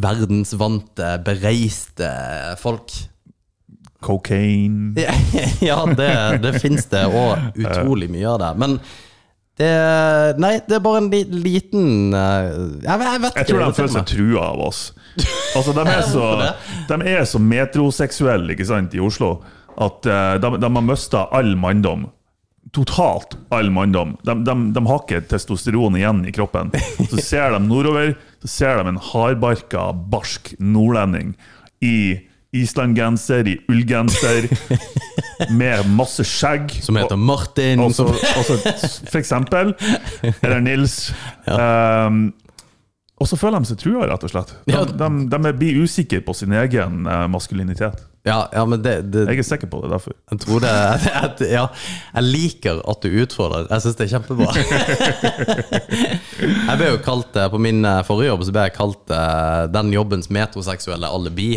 [0.00, 2.08] verdensvante, bereiste
[2.62, 2.94] folk.
[4.02, 4.94] cocaine
[5.60, 8.52] ja, det, det fins det, og utrolig mye av det.
[8.62, 8.78] Men
[9.62, 12.48] det Nei, det er bare en li, liten eh,
[12.82, 14.80] Jeg, vet- jeg vet Jeg tror de føler seg trua av oss.
[15.56, 16.26] Altså, de er så,
[16.88, 19.36] de er så metroseksuelle ikke sant, i Oslo
[19.82, 22.08] at eh, de, de har mista all manndom.
[22.72, 24.14] Totalt all manndom.
[24.24, 26.70] De, de, de har ikke testosteron igjen i kroppen.
[27.10, 31.34] Så ser de nordover, så ser de en hardbarka, barsk nordlending
[31.84, 31.94] i
[32.52, 34.48] islandgenser, i ullgenser,
[35.60, 36.70] med masse skjegg.
[36.84, 37.80] Som heter Martin.
[37.80, 38.58] Og så, og så
[39.08, 39.72] for eksempel,
[40.42, 40.98] eller Nils
[41.48, 42.26] ehm,
[43.22, 44.52] Og så føler de seg trua, rett og slett.
[44.66, 44.84] De, Ja.
[44.84, 48.00] de, de blir usikre på sin egen eh, maskulinitet.
[48.26, 50.12] ja, ja, men det, det Jeg er sikker på det derfor.
[50.30, 50.72] Jeg tror det
[51.26, 51.64] at, Ja,
[52.14, 53.66] jeg liker at du utfordrer.
[53.70, 54.50] Jeg syns det er kjempebra.
[56.42, 59.14] Jeg ble jo kalt eh, På min eh, forrige jobb så ble jeg kalt
[59.74, 61.54] den jobbens metroseksuelle alibi.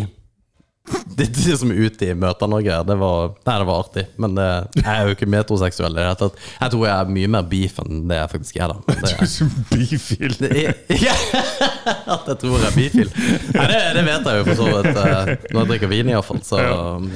[1.16, 4.04] Det, det som er ute i Møter-Norge, det var Nei, det var artig.
[4.22, 4.46] Men det,
[4.78, 6.42] jeg er jo ikke metroseksuell i det hele tatt.
[6.60, 8.74] Jeg tror jeg er mye mer beef enn det jeg faktisk er.
[8.76, 10.36] da Du er så Bifil.
[11.08, 11.16] ja,
[12.16, 13.10] At jeg tror jeg er bifil.
[13.56, 15.02] Nei, det, det vet jeg jo for så vidt.
[15.02, 16.62] eh, Når jeg drikker vin, iallfall, så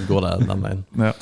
[0.10, 0.84] går det den veien.
[1.06, 1.14] Ja.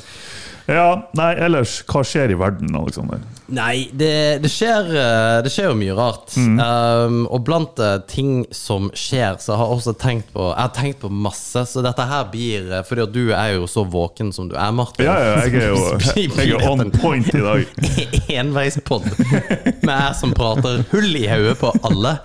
[0.68, 3.22] Ja, nei, ellers, hva skjer i verden, Aleksander?
[3.56, 6.34] Nei, det, det, skjer, eh, det skjer jo mye rart.
[6.36, 10.74] Um, og blant eh, ting som skjer, så har jeg også tenkt på Jeg har
[10.76, 14.34] tenkt på masse, så dette her blir eh, Fordi at du er jo så våken
[14.36, 15.08] som du er, Martin.
[15.08, 17.64] Ja, ja, jeg er jo jeg er on point i dag.
[18.42, 22.18] Enveispod med jeg som prater hull i hodet på alle.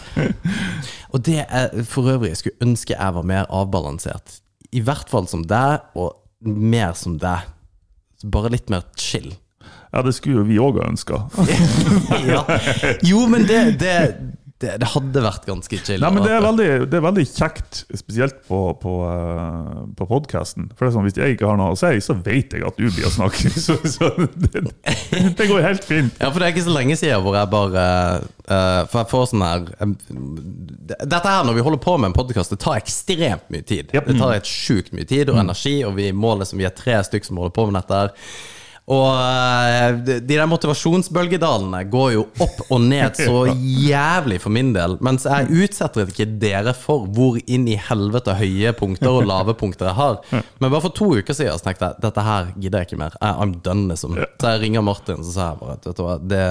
[1.16, 4.42] Og det er for øvrig jeg skulle ønske jeg var mer avbalansert.
[4.76, 7.53] I hvert fall som deg, og mer som deg.
[8.24, 9.34] Bare litt mer chill.
[9.94, 11.20] Ja, det skulle jo vi òg ha ønska.
[12.32, 12.44] ja.
[13.06, 13.98] Jo, men det, det,
[14.64, 16.00] det, det hadde vært ganske chill.
[16.00, 20.70] Nei, men det er veldig, det er veldig kjekt, spesielt på, på, uh, på podkasten.
[20.78, 22.88] For det sånn, Hvis jeg ikke har noe å si, så vet jeg at du
[22.88, 23.52] blir å snakke.
[23.64, 24.64] Så, så det,
[25.38, 26.16] det går helt fint.
[26.20, 27.84] Ja, for det er ikke så lenge siden hvor jeg bare
[28.24, 29.94] uh, For jeg får sånn her um,
[30.90, 33.94] Dette her, når vi holder på med en podkast, det tar ekstremt mye tid.
[33.94, 34.10] Yep.
[34.10, 37.00] Det tar helt sjukt mye tid og energi, og vi må liksom Vi er tre
[37.08, 38.34] stykker som holder på med dette her.
[38.92, 43.46] Og eh, de de der motivasjonsbølgedalene går jo opp og ned så
[43.94, 44.98] jævlig for min del.
[45.06, 49.88] Mens jeg utsetter ikke dere for hvor inn i helvete høye punkter og lave punkter
[49.88, 50.18] jeg har.
[50.34, 53.16] Men bare for to uker siden så tenkte jeg dette her gidder jeg ikke mer.
[53.24, 54.18] I'm done, liksom.
[54.20, 56.44] Så jeg ringer Martin så sa jeg bare vet du hva, det,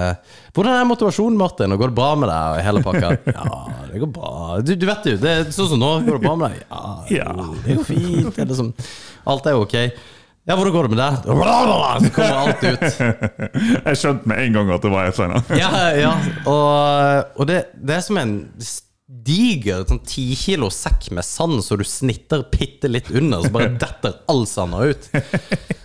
[0.57, 1.77] Hvordan er motivasjonen, Martin?
[1.77, 2.57] Og går det bra med deg?
[2.57, 3.13] Og hele pakka.
[3.43, 3.61] Ja,
[3.93, 4.33] det går bra.
[4.65, 5.93] Du, du vet jo, det er sånn som nå.
[6.07, 6.65] Går det bra med deg?
[7.13, 8.33] Ja, det det går fint.
[8.33, 8.73] Det er liksom,
[9.33, 9.77] alt er ok.
[10.43, 11.19] Ja, hvordan går det med deg?
[12.03, 12.87] Så kommer alt ut.
[13.87, 15.53] Jeg skjønte med en gang at det var et eller annet.
[15.61, 16.15] Ja, ja.
[16.51, 18.33] Og, og det, det er som en
[19.13, 23.69] diger sånn ti kilo sekk med sand så du snitter bitte litt under, så bare
[23.83, 25.09] detter all sanda ut.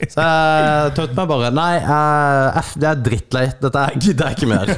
[0.08, 3.58] Så jeg tøtte meg bare Nei, eh, det er drittleit.
[3.62, 4.72] Dette er gidder jeg ikke mer.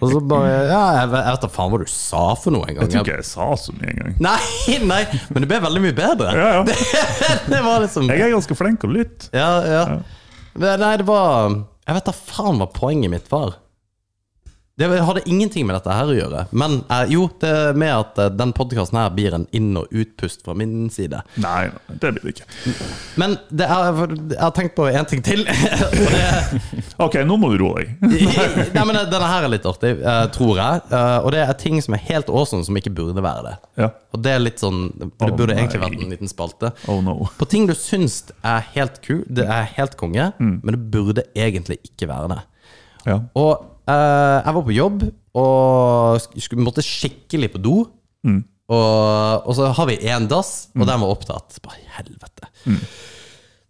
[0.00, 2.66] Og så bare Ja, jeg vet, jeg vet da faen hva du sa for noe
[2.66, 2.88] en gang.
[2.88, 4.16] Jeg tror ikke jeg sa så mye engang.
[4.24, 6.34] Nei, nei, men det ble veldig mye bedre.
[6.38, 6.62] Ja, ja.
[7.22, 9.28] Det, det var liksom Jeg er ganske flink å lytte.
[9.36, 9.82] Ja, ja.
[10.58, 11.52] Men Nei, det var
[11.86, 13.58] Jeg vet da faen hva poenget mitt var.
[14.80, 16.42] Det hadde ingenting med dette her å gjøre.
[16.56, 19.90] Men eh, jo, det er med at eh, den podkasten her blir en inn- og
[19.92, 21.18] utpust fra min side.
[21.44, 21.66] Nei,
[22.00, 22.46] det blir det ikke.
[23.20, 24.00] Men det er,
[24.32, 25.42] jeg har tenkt på en ting til.
[25.46, 26.62] og det,
[27.04, 27.92] Ok, nå må du roe deg.
[28.78, 30.80] nei, men Denne her er litt artig, eh, tror jeg.
[30.88, 33.54] Eh, og det er ting som er helt awesome, som ikke burde være det.
[33.84, 33.90] Ja.
[34.16, 35.62] Og det er litt sånn Det Å, burde nei.
[35.66, 36.72] egentlig vært en liten spalte.
[36.88, 37.18] Oh no.
[37.36, 40.56] På ting du syns er helt ku, det er helt konge, Mm.
[40.64, 42.40] men det burde egentlig ikke være det.
[43.04, 43.18] Ja.
[43.36, 45.04] Og jeg var på jobb
[45.38, 47.76] og skulle, måtte skikkelig på do.
[48.26, 48.42] Mm.
[48.72, 51.58] Og, og så har vi én dass, og den var opptatt.
[51.64, 52.48] Bare helvete.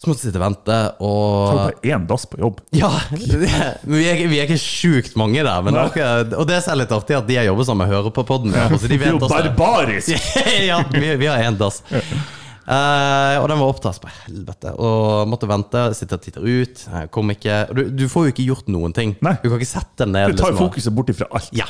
[0.03, 2.61] Så måtte jeg sitte og vente, Så du og bare én dass på jobb?
[2.75, 2.91] Ja!
[3.33, 3.39] Det,
[3.87, 6.09] vi, er, vi er ikke sjukt mange der, men det ikke,
[6.43, 8.55] og det er litt artig at de jeg jobber sammen med, hører på poden.
[8.57, 10.11] Ja, så de vet også barbarisk!
[10.71, 11.83] ja, vi, vi har én dass.
[12.73, 14.75] Eh, og den var opptatt på helvete.
[14.81, 16.85] Og måtte vente, sitte og titte ut.
[17.15, 19.17] Kom ikke du, du får jo ikke gjort noen ting.
[19.25, 19.37] Nei.
[19.43, 20.33] Du kan ikke sette den ned.
[20.33, 21.55] Du tar liksom, fokuset bort ifra alt.
[21.57, 21.69] Ja.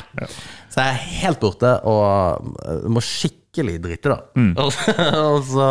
[0.73, 4.15] Så jeg er helt borte og øh, må skikkelig drite, da.
[4.33, 4.53] Mm.
[4.63, 5.65] Og, så,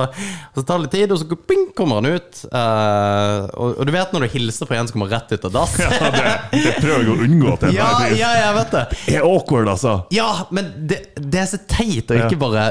[0.52, 2.44] og så tar det litt tid, og så bing, kommer han ut.
[2.46, 5.56] Eh, og, og du vet når du hilser på en som kommer rett ut av
[5.56, 5.74] dass?
[5.82, 8.84] Ja, det, det prøver jeg å unngå til Ja, ja, jeg vet det.
[9.08, 9.96] Det er awkward, altså.
[10.14, 12.68] Ja, men det, det er så teit å ikke bare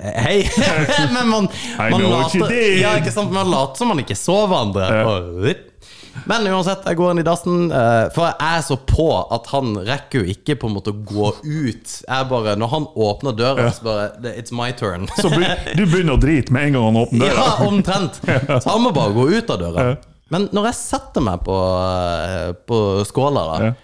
[0.00, 0.40] hei.
[1.14, 3.32] men man, man, later, ja, ikke sant?
[3.34, 4.90] man later som man ikke så hverandre.
[4.90, 5.54] Ja.
[6.28, 9.74] Men uansett, jeg går inn i dassen, eh, for jeg er så på at han
[9.84, 11.94] rekker jo ikke på en måte å gå ut.
[12.06, 15.08] Jeg bare, Når han åpner døra, så bare It's my turn.
[15.18, 17.48] Så du begynner å drite med en gang han åpner døra?
[17.48, 18.20] Ja, omtrent.
[18.62, 19.86] Så han må bare gå ut av døra.
[20.32, 21.58] Men når jeg setter meg på,
[22.24, 22.78] eh, på
[23.10, 23.74] skåla, da,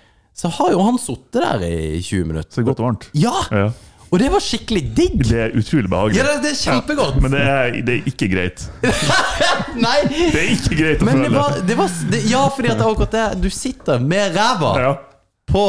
[0.41, 2.55] så har jo han sittet der i 20 minutter.
[2.55, 3.11] Så godt og varmt.
[3.13, 3.69] Ja!
[4.11, 4.17] Ja.
[4.17, 5.21] Og det var skikkelig digg!
[5.29, 6.19] Det er utrolig behagelig.
[6.19, 7.21] Ja, det, det er kjempegodt!
[7.23, 8.65] Men det er, det er ikke greit.
[9.87, 9.97] Nei!
[10.11, 11.39] Det er ikke greit å Men det føle.
[11.39, 13.27] var, det var det, Ja, fordi at det er akkurat det.
[13.45, 14.93] Du sitter med ræva Ja.
[15.51, 15.63] på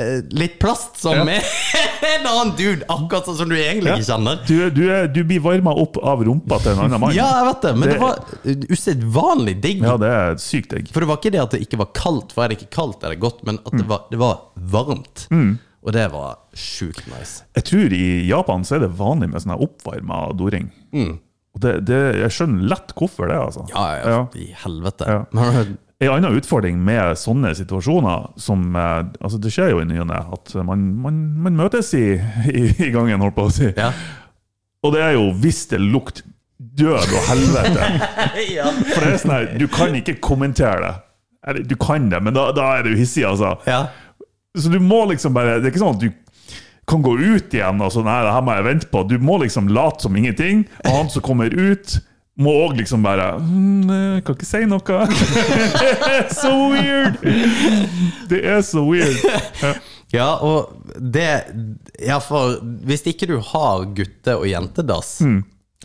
[0.00, 1.24] eh, litt plast som Ja.
[1.28, 1.44] med
[2.14, 4.40] en annen dude, akkurat sånn som du egentlig ikke kjenner.
[4.48, 7.14] Du, du, er, du blir varma opp av rumpa til en annen mann.
[7.16, 9.84] Ja, jeg vet det, men det, Det- var usedvanlig digg.
[9.84, 10.88] Ja, det er sykt digg.
[10.92, 13.04] For det var ikke det at det ikke var kaldt, for er det ikke kaldt,
[13.04, 14.40] er det godt, men at det var, det var
[14.72, 15.28] varmt.
[15.84, 15.88] Mm.
[15.88, 17.44] Og det var sjukt nice.
[17.58, 20.70] Jeg tror i Japan så er det vanlig med sånn oppvarma doring.
[21.54, 23.66] Og det, det, jeg skjønner lett hvorfor det, altså.
[23.70, 25.04] Ja, ja, i helvete.
[25.08, 25.24] Ja.
[26.02, 30.08] En annen utfordring med sånne situasjoner som eh, altså Det skjer jo i ny og
[30.10, 32.16] ne at man, man, man møtes i,
[32.50, 33.70] i, i gangen, holdt på å si.
[33.78, 33.92] ja.
[34.84, 36.26] Og det er jo hvis det lukter
[36.58, 37.86] død og helvete.
[38.58, 38.66] ja.
[38.90, 40.90] For det er sånn her, du kan ikke kommentere
[41.54, 41.64] det.
[41.70, 43.54] Du kan det, men da, da er du hissig, altså.
[43.68, 43.86] ja.
[44.58, 46.10] Så du må liksom bare Det er ikke sånn at du
[46.86, 49.00] kan gå ut igjen og sånn Nei, det her må jeg vente på.
[49.08, 50.66] Du må liksom late som ingenting.
[50.84, 51.94] Og han som kommer ut,
[52.36, 54.98] må òg liksom bare mm, jeg Kan ikke si noe.
[55.80, 55.88] Det
[56.18, 57.18] er så weird!
[58.28, 59.80] Det er så weird.
[60.14, 61.28] Ja, og det
[62.04, 65.16] Ja, for hvis ikke du har gutte- og jentedass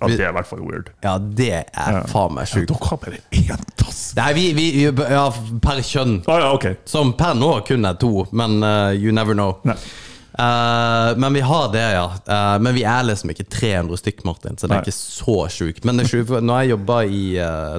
[0.02, 0.90] Ja, det er i hvert fall weird.
[1.04, 2.70] Ja, det er faen meg sjukt.
[2.72, 4.02] Dere har bare én tass.
[4.18, 5.26] Nei, vi, vi Ja,
[5.64, 6.22] per kjønn.
[6.28, 6.78] Ah, ja, okay.
[6.90, 9.58] Som per nå kun er to, men uh, you never know.
[10.40, 12.06] Eh, men vi har det, ja.
[12.30, 14.86] Uh, men vi er liksom ikke 300 stykk, Martin, så det er Nei.
[14.88, 15.84] ikke så sjukt.
[15.90, 17.24] Men for når jeg jobba i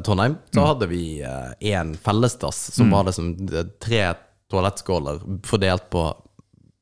[0.04, 0.58] Trondheim, Mm.
[0.58, 1.02] så hadde vi
[1.72, 3.30] én fellesdass som var liksom
[3.80, 4.02] tre
[4.50, 6.04] toalettskåler fordelt på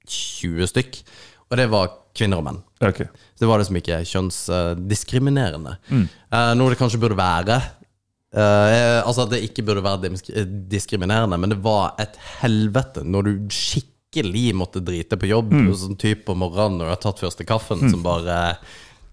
[0.08, 1.02] 20 stykk.
[1.50, 2.62] Og det var kvinner og menn.
[2.84, 2.98] Ok.
[3.34, 5.76] Så det var liksom ikke kjønnsdiskriminerende.
[5.90, 6.06] Mm.
[6.32, 7.58] Uh, noe det kanskje burde være.
[8.34, 10.10] Uh, altså at det ikke burde være
[10.70, 15.70] diskriminerende, men det var et helvete når du skikkelig måtte drite på jobb, Mm.
[15.74, 18.56] sånn type på morgenen når du har tatt første kaffen, som bare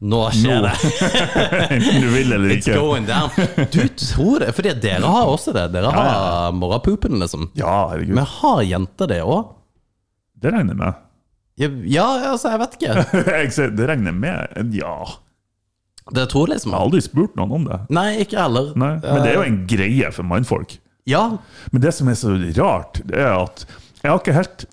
[0.05, 0.73] Nå skjer det!
[1.71, 2.75] Enten du vil eller It's ikke.
[2.83, 3.31] going down.
[3.71, 5.69] Du tror det, fordi dere har også det.
[5.71, 7.47] Dere Ja, har morgenpupen, liksom.
[7.55, 8.11] Ja, herregud.
[8.19, 9.53] Men har jenter det òg?
[10.35, 10.99] Det regner jeg med.
[11.57, 12.95] Ja, altså, jeg vet ikke.
[13.39, 14.73] Jeg ser, det regner jeg med.
[14.75, 14.95] Ja.
[16.13, 17.77] Det tror liksom Jeg har aldri spurt noen om det.
[17.95, 18.73] Nei, ikke heller.
[18.77, 20.75] Nei, men det er jo en greie for mannfolk.
[21.07, 21.37] Ja,
[21.71, 23.63] Men det som er så rart, det er at
[24.01, 24.65] jeg har ikke helt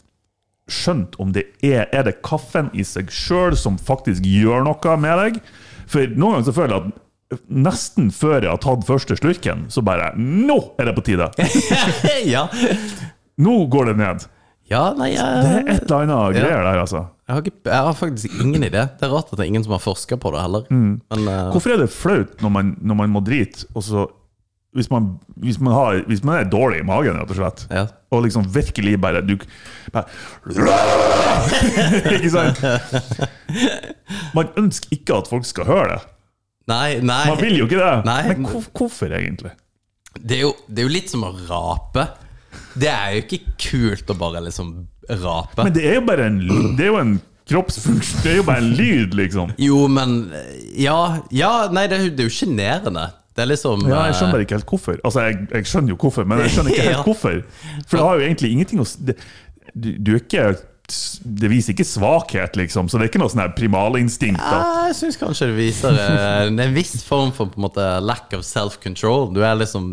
[0.72, 5.22] skjønt om det er Er det kaffen i seg sjøl som faktisk gjør noe med
[5.22, 5.40] deg.
[5.90, 9.80] For noen ganger så føler jeg at nesten før jeg har tatt første slurken, så
[9.84, 11.30] bare Nå er det på tide!
[12.34, 12.46] ja.
[13.40, 14.26] Nå går det ned.
[14.72, 17.04] Ja, nei, Det er et eller annet greier der, altså.
[17.28, 18.86] jeg, har ikke, jeg har faktisk ingen idé.
[18.98, 20.66] Det er rart at det er ingen som har forska på det heller.
[20.72, 24.06] Men uh, Hvorfor er det flaut når man, når man må drite, og så
[24.72, 27.82] hvis man, hvis, man har, hvis man er dårlig i magen, rett og slett, Ja.
[28.10, 29.34] og liksom virkelig bare, du,
[29.92, 30.08] bare
[32.16, 32.62] Ikke sant?
[34.32, 36.00] Man ønsker ikke at folk skal høre det.
[36.72, 37.24] Nei, nei.
[37.28, 37.92] Man vil jo ikke det.
[38.08, 38.22] Nei.
[38.32, 39.52] Men hvor, hvorfor egentlig?
[40.16, 42.06] Det er, jo, det er jo litt som å rape.
[42.74, 44.72] Det er jo ikke kult å bare liksom
[45.08, 45.64] rape.
[45.66, 46.38] Men det er jo bare en
[46.76, 47.14] Det er jo en
[47.50, 48.22] kroppsfunksjon.
[48.22, 49.50] Det er jo bare en lyd, liksom.
[49.58, 50.30] Jo, men
[50.78, 53.08] Ja, ja nei, det, er jo- er sjenerende.
[53.34, 54.98] Det er liksom Ja, jeg skjønner eh, bare ikke helt hvorfor.
[55.04, 57.02] Altså, jeg, jeg skjønner jo hvorfor, men jeg skjønner ikke helt Ja.
[57.06, 57.42] hvorfor.
[57.88, 59.16] For det har jo egentlig ingenting å det,
[59.74, 60.46] du, du er ikke
[61.32, 64.40] Det viser ikke svakhet, liksom, så det er ikke noe sånn primalinstinkt.
[64.42, 68.34] ja, Jeg syns kanskje det viser eh, en viss form for på en måte lack
[68.36, 69.30] of self-control.
[69.32, 69.92] Du er liksom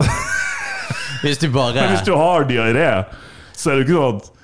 [1.24, 2.90] Hvis du bare Men hvis du har diaré,
[3.56, 4.36] så er det ikke sånn at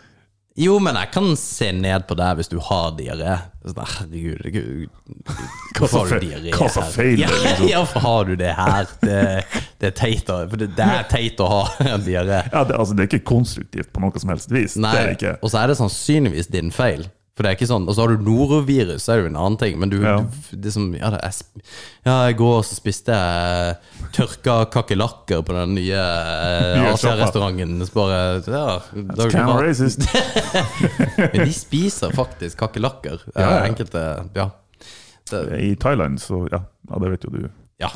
[0.56, 3.34] Jo, men jeg kan se ned på deg hvis du har diaré.
[3.66, 4.86] Sånn, Herregud,
[5.76, 7.68] Hva hvorfor har du diaré hva så feil Ja, det er, liksom?
[7.74, 8.88] ja, hvorfor har du det her?
[9.02, 9.18] Det,
[9.82, 11.62] det er teit å, for det, det er teit å ha
[12.08, 12.40] diaré.
[12.54, 14.78] ja, det, altså, det er ikke konstruktivt på noe som helst vis.
[14.80, 15.34] Nei, Det er ikke.
[15.44, 17.04] og så er det sannsynligvis din feil.
[17.36, 19.40] For det er ikke sånn, Og så har du norovirus, så er det jo en
[19.42, 19.74] annen ting.
[19.80, 20.14] Men du, Ja.
[20.24, 21.34] du det som, ja, er,
[22.06, 23.76] ja, I går så spiste jeg
[24.16, 27.76] tørka kakerlakker på den nye eh, Asia-restauranten.
[27.84, 30.08] Så bare, ja, det Kind of racist.
[31.18, 33.20] Men de spiser faktisk kakerlakker.
[33.36, 33.52] Ja, ja.
[33.60, 34.50] Eh, Enkelte Ja.
[35.30, 37.50] Det, I Thailand, så ja, ja, det vet jo du
[37.82, 37.90] ja.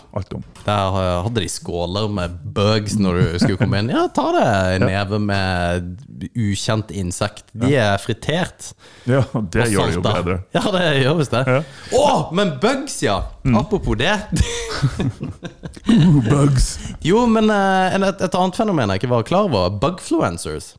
[0.66, 3.92] Der eh, hadde de skåler med bugs når du skulle komme inn.
[3.94, 6.02] Ja, ta det en neve med
[6.36, 7.46] ukjent insekt.
[7.56, 8.74] De er fritert.
[9.08, 10.42] Ja, det gjør det jo bedre.
[10.56, 11.46] Ja, det gjør visst det.
[11.48, 11.62] Ja.
[11.96, 13.22] Å, men bugs, ja!
[13.56, 14.18] Apropos det.
[16.30, 16.74] Bugs.
[17.06, 19.72] Jo, men eh, et, et annet fenomen jeg ikke var klar over.
[19.80, 20.74] Bugfluencers.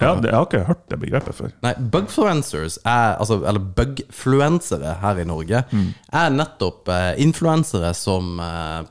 [0.00, 1.52] Ja, det, jeg har ikke hørt det begrepet før.
[1.64, 8.90] Nei, bugfluencers er, altså, eller bugfluensere her i Norge, er nettopp eh, influensere som eh,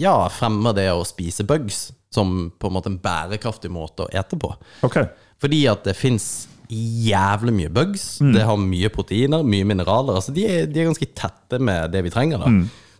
[0.00, 4.38] ja, fremmer det å spise bugs som på en måte en bærekraftig måte å ete
[4.40, 4.50] på.
[4.86, 5.06] Okay.
[5.40, 8.04] Fordi at det fins jævlig mye bugs.
[8.34, 10.18] Det har mye proteiner, mye mineraler.
[10.20, 12.42] Altså de, er, de er ganske tette med det vi trenger.
[12.42, 12.50] da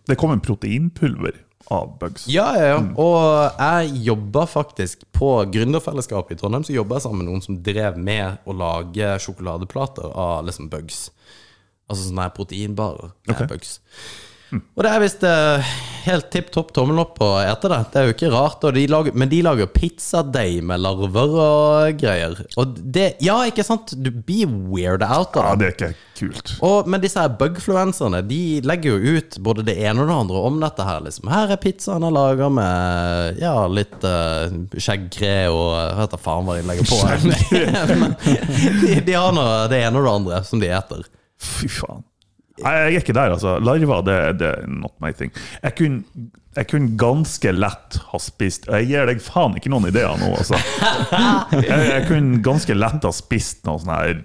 [0.07, 2.25] Det kom en proteinpulver av bugs.
[2.31, 2.79] Ja, ja, ja.
[2.99, 6.65] Og jeg jobba faktisk på Gründerfellesskapet i Trondheim.
[6.67, 11.09] Så jobba jeg sammen med noen som drev med å lage sjokoladeplater av liksom bugs.
[11.91, 13.49] Altså sånne proteinbarer med okay.
[13.51, 13.79] bugs.
[14.51, 15.69] Og det er visst eh,
[16.03, 17.77] helt tipp topp tommel opp å ete det.
[17.93, 18.65] Det er jo ikke rart.
[18.67, 22.35] Og de lager, men de lager pizzadeig med larver og greier.
[22.59, 23.93] Og det Ja, ikke sant?
[23.95, 25.71] Du blir weird out Ja, av det.
[25.79, 26.53] det er ikke kult.
[26.67, 30.43] Og, men disse her bugfluenserne De legger jo ut både det ene og det andre
[30.51, 30.99] om dette her.
[31.07, 36.21] liksom Her er pizzaen jeg lager med Ja, litt uh, skjeggkre og Jeg vet da
[36.27, 37.01] faen hva de legger på.
[38.03, 38.15] Men
[38.83, 41.07] de, de har nå det ene og det andre som de eter.
[41.41, 42.03] Fy faen.
[42.65, 43.55] Nei, jeg er ikke der, altså.
[43.63, 45.33] Larver, det, det er not my thing.
[45.63, 50.17] Jeg kunne, jeg kunne ganske lett ha spist Jeg gir deg faen ikke noen ideer
[50.19, 50.59] nå, altså.
[51.55, 54.15] Jeg, jeg kunne ganske lett ha spist noen sånne her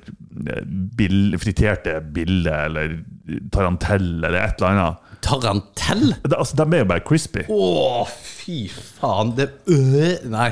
[0.57, 0.64] eh,
[0.99, 2.96] bill, friterte biller eller
[3.55, 5.12] tarantell eller et eller annet.
[5.27, 6.09] Tarantell?
[6.22, 7.46] Det, altså, de er jo bare crispy.
[7.51, 9.33] Å, fy faen.
[9.38, 10.51] Det øh, Nei.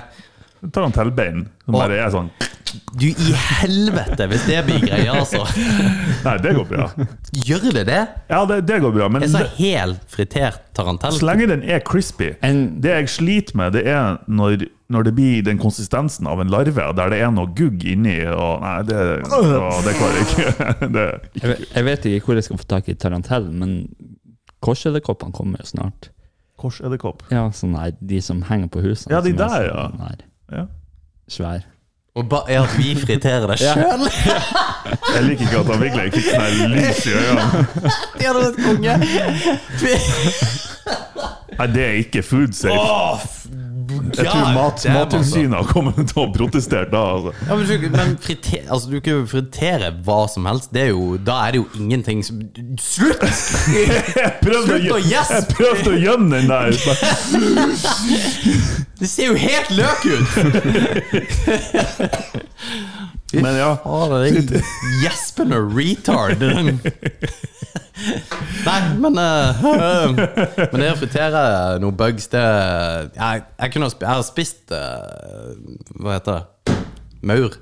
[0.72, 1.48] Tarantellbein.
[1.64, 2.28] Som bare er sånn
[2.98, 5.44] Du i helvete, hvis det blir greia, altså.
[6.26, 6.86] Nei, det går bra.
[7.46, 8.00] Gjør det det?
[8.32, 11.14] Ja, det, det går bra, men jeg sa det, hel fritert tarantell?
[11.14, 15.14] så lenge den er crispy En- Det jeg sliter med, det er når, når det
[15.20, 18.98] blir den konsistensen av en larve, der det er noe gugg inni og Nei, det,
[19.30, 20.90] å, det klarer jeg ikke.
[20.98, 21.06] Det,
[21.44, 23.76] Jeg, jeg vet ikke hvor jeg skal få tak i tarantell, men
[24.64, 26.10] korsedderkoppene kommer jo snart.
[26.60, 27.24] Korsedderkopp.
[27.34, 29.12] Ja, sånn her, De som henger på husene.
[29.14, 30.14] Ja, de er der, ja.
[30.52, 30.64] Ja.
[31.28, 31.64] Svær.
[32.14, 34.04] Og ba, er at vi friterer det sjøl?
[35.14, 37.64] Jeg liker ikke at han virkelig fikk sånn lys i øynene.
[38.18, 38.94] De hadde vært konge.
[41.54, 42.78] Nei, det er ikke food safe.
[42.78, 43.24] Åh,
[44.14, 47.02] Jeg tror mat, Mattilsynet har kommet til å protestere da.
[47.16, 47.30] Altså.
[47.48, 50.68] Ja, men du, men friter, altså, du kan jo fritere hva som helst.
[50.74, 52.40] Det er jo, da er det jo ingenting som
[52.80, 53.22] Slutt!
[54.44, 55.34] Slutt å gje- gjespe!
[55.38, 56.70] jeg prøvde å gjemme den der.
[59.00, 60.26] Det ser jo helt løk ut!
[63.34, 63.72] Men ja.
[63.82, 64.62] Å, det er
[65.02, 66.38] gjespende retard.
[68.66, 69.60] Nei, men eh,
[70.72, 71.42] Men det å fritere
[71.82, 75.54] noen bugs, det Jeg, jeg, kunne jeg har spist uh,
[76.00, 76.74] Hva heter det?
[77.24, 77.54] Maur.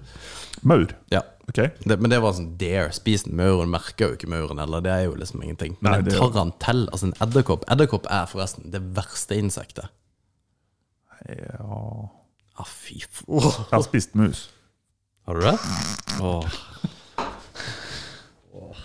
[0.67, 0.95] Maur.
[1.13, 1.21] Ja.
[1.49, 1.59] Ok.
[1.85, 2.89] Det, men det var sånn dare.
[2.97, 4.83] Spis en maur, du merker jo ikke mauren heller.
[4.83, 5.77] Det er jo liksom ingenting.
[5.81, 9.93] Men Nei, en tarantell, altså en edderkopp Edderkopp er forresten det verste insektet.
[11.29, 12.11] Ja.
[12.59, 13.47] Ah, fy faen.
[13.47, 14.47] Jeg har spist mus.
[15.29, 15.55] Har du det?
[16.19, 16.61] Åh.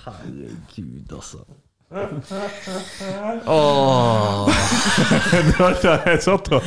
[0.08, 1.38] Åh, herregud, altså.
[3.46, 4.50] Åh,
[5.32, 6.66] jeg, satt og,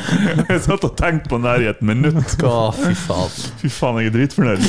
[0.49, 2.35] jeg satt og tenkte på den der i et minutt.
[2.45, 3.35] å, fy faen.
[3.61, 4.65] Fy faen, jeg er dritfornøyd.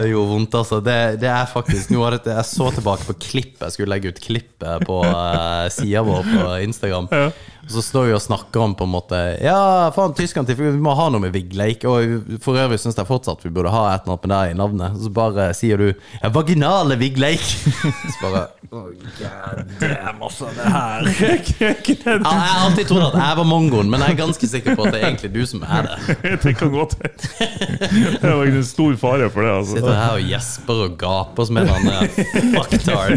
[0.00, 0.80] Det gjorde vondt, altså.
[0.84, 3.64] Det, det er faktisk noe av dette Jeg så tilbake på klippet.
[3.66, 7.08] Jeg skulle legge ut klippet på uh, sida vår på Instagram.
[7.12, 7.28] Ja.
[7.68, 11.08] Så står vi og snakker om på en måte Ja, faen, til, vi må ha
[11.12, 11.84] noe med Vigleik.
[11.88, 14.58] Og for øvrig syns jeg fortsatt vi burde ha et eller annet med det i
[14.58, 14.98] navnet.
[15.02, 17.46] Så bare sier du ja, 'vaginale Vigleik'.
[18.14, 20.98] Så bare oh, God damn, altså, det her
[21.64, 24.86] ja, Jeg har alltid trodd at jeg var mongoen, men jeg er ganske sikker på
[24.86, 26.18] at det er egentlig du som er det.
[26.44, 28.18] Det kan godt hende.
[28.20, 29.52] Det var ikke en stor fare for det.
[29.58, 29.76] Altså.
[29.78, 32.08] Sitter her og gjesper og gaper som en annen
[32.54, 33.16] fucktard.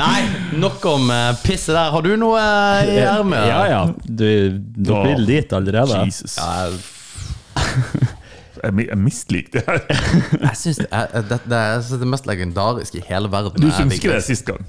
[0.00, 0.20] Nei,
[0.58, 1.92] nok om uh, pisset der.
[1.94, 3.46] Har du noe uh, i ermet?
[3.46, 3.82] Ja, ja.
[4.02, 4.28] Du,
[4.58, 5.04] du oh.
[5.06, 6.04] vil dit allerede.
[6.08, 6.38] Jesus.
[6.40, 6.70] Ja,
[8.64, 9.82] Jeg, jeg misliker det her.
[10.48, 13.60] jeg syns det, er- det, det er det mest legendariske i hele verden.
[13.60, 14.64] Du er ikke det sist gang.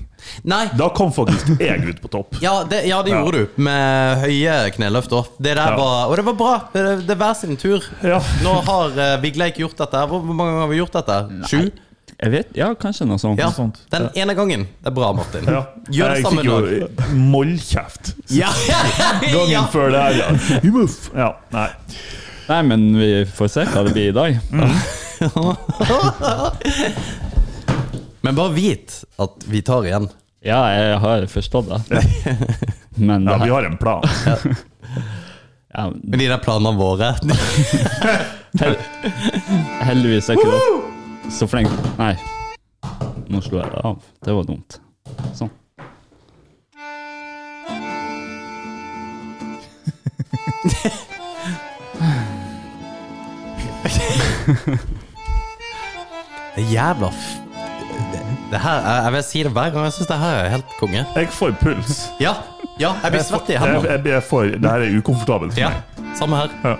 [0.47, 0.65] Nei.
[0.77, 2.37] Da kom faktisk jeg ut på topp.
[2.43, 3.21] Ja, det, ja, det Ja.
[3.23, 5.77] gjorde du, med høye kneløft Og Det der Ja.
[5.79, 6.53] var, og det var bra.
[6.73, 7.83] Det, er hver sin tur.
[8.03, 8.19] Ja.
[8.43, 10.05] Nå har uh, Vigleik gjort dette.
[10.09, 11.17] Hvor hvor mange ganger har vi gjort dette?
[11.47, 11.71] Sju?
[12.17, 13.37] Jeg vet, ja, kanskje noe sånt.
[13.37, 13.75] Ja, sånt.
[13.93, 14.63] Den ene gangen.
[14.81, 15.45] Det er bra, Martin.
[15.45, 15.59] Ja.
[15.93, 16.63] Gjør det Jeg samme fikk dag.
[16.73, 16.87] jo
[17.33, 18.49] mollkjeft Ja,
[19.21, 19.61] gangen ja.
[19.69, 20.13] før det her.
[20.17, 20.27] Ja.
[21.13, 21.67] Ja, nei.
[22.47, 24.31] Nei, men vi får se hva det blir i dag.
[28.21, 30.09] Men bare vit at vi tar igjen.
[30.45, 32.01] Ja, jeg har forstått det.
[32.97, 34.03] Men Ja, vi har en plan.
[35.73, 37.13] ja, Men de der planene våre.
[39.85, 40.61] heldigvis er ikke det
[41.29, 41.69] så flink.
[41.99, 42.13] Nei,
[43.31, 43.97] nå slo jeg det av.
[44.25, 44.79] Det var dumt.
[45.37, 45.51] Sånn.
[56.55, 57.25] Det er jævla f...
[58.11, 58.19] Det,
[58.51, 59.83] det her, jeg, jeg vil si det hver gang.
[59.87, 61.03] Jeg syns det her er helt konge.
[61.15, 61.97] Jeg får puls.
[62.23, 62.33] Ja,
[62.81, 63.91] ja jeg blir svett i Jeg, hendene.
[63.97, 66.15] jeg, jeg får, det her er ukomfortabelt for Ja, meg.
[66.19, 66.49] samme her.
[66.63, 66.75] Ja.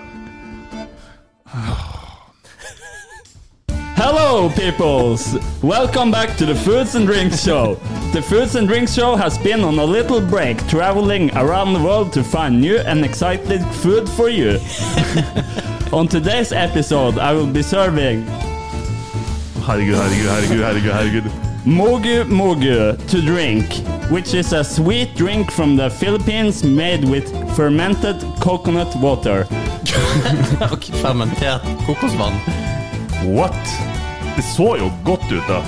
[4.00, 5.36] Hello, peoples!
[5.60, 7.74] Welcome back to the Foods and Drinks Show.
[8.12, 12.12] The Foods and Drinks Show has been on a little break, traveling around the world
[12.12, 14.60] to find new and exciting food for you.
[15.92, 18.22] on today's episode, I will be serving
[19.66, 20.62] Herregud, herregud, herregud.
[20.62, 21.30] herregud, herregud.
[21.64, 23.66] Mogu Mogu to drink,
[24.12, 27.26] which is a sweet drink from the Philippines made with
[27.56, 29.40] fermented coconut water.
[30.70, 32.77] Og fermentert kokosvann.
[33.24, 33.54] What?
[34.36, 35.62] Det så jo godt ut, da.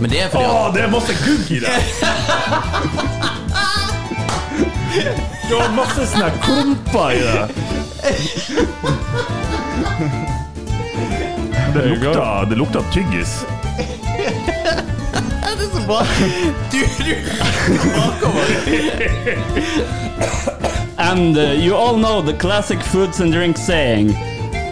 [0.00, 1.74] Men det er Å, fordi at det er masse gugg i det!
[5.48, 7.48] Du har masse sånne klumper i det.
[11.74, 13.40] Det lukta, det lukta tyggis.
[15.58, 16.00] Det er så bra!
[16.70, 17.14] Du, du
[17.96, 18.46] bakover.
[20.98, 24.14] And uh, you all know the classic foods and drinks saying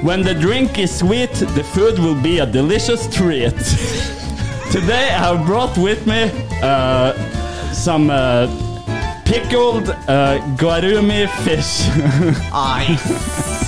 [0.03, 3.51] when the drink is sweet, the food will be a delicious treat.
[4.71, 6.31] Today I have brought with me
[6.63, 7.13] uh,
[7.73, 8.47] some uh,
[9.25, 11.89] pickled uh, guarumi fish.
[12.53, 12.97] I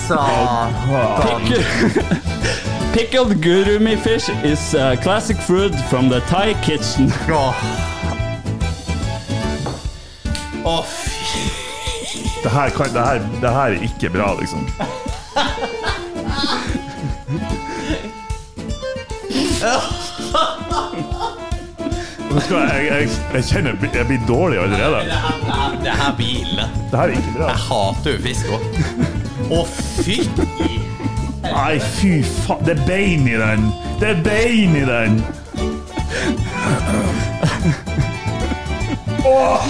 [0.06, 0.70] saw.
[1.46, 2.24] Pick-
[2.92, 7.08] Pickled gurumi fish is uh, classic food from the Thai kitchen.
[7.30, 7.52] Å,
[10.64, 11.44] Å, fy.
[12.42, 14.66] Det her, kan, det, her, det her er ikke bra, liksom.
[22.59, 25.00] jeg, jeg, jeg kjenner jeg blir dårlig allerede.
[25.04, 26.64] Det her, det her, det her blir ille.
[26.90, 27.46] Det her er ikke bra.
[27.48, 28.62] Jeg hater jo fisk òg.
[29.48, 29.61] Å,
[30.04, 30.16] fy!
[31.48, 32.12] Nei, fy
[32.44, 32.64] faen.
[32.66, 33.62] Det er bein i den.
[34.00, 35.12] Det er bein i den.
[39.26, 39.62] Åh!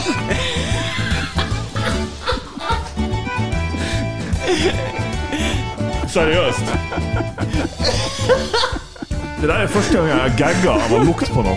[6.09, 6.67] Seriøst.
[9.41, 11.57] Det der er første gang jeg har gagga av å lukte på noe.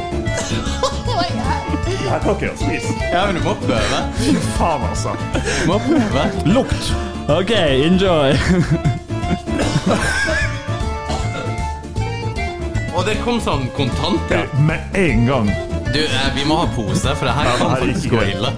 [1.87, 2.93] Det her kan ikke jeg spise.
[3.13, 3.99] Ja, men du må prøve.
[4.19, 5.13] Fy faen, altså.
[5.33, 6.23] Du må prøve.
[6.51, 6.83] Lukt.
[7.31, 7.51] OK,
[7.87, 8.35] enjoy.
[12.91, 14.21] Og det kom sånn kontant.
[14.33, 15.47] Ja, med en gang.
[15.91, 18.05] Du, eh, vi må ha pose, for det her Ja, det kan her er faktisk
[18.05, 18.35] ikke gå greit.
[18.35, 18.51] ille.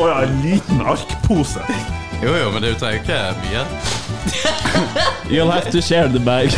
[0.00, 1.62] Å ja, en liten arkpose.
[2.22, 3.62] Jo, jo, men du trenger ikke mye.
[5.32, 6.50] You'll have to share the bag.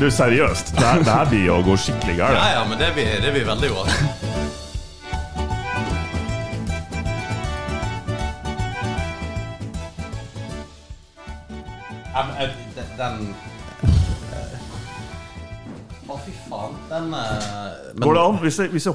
[0.00, 0.72] Du, seriøst.
[0.76, 2.38] Det her, det her blir å gå skikkelig galt.
[2.54, 3.84] ja, men det blir, det blir veldig bra.
[12.14, 13.34] Ja, men, eh, den- Den
[14.32, 16.74] eh, Å, fy faen.
[16.88, 18.94] Den eh, men- Går det an hvis jeg, hvis jeg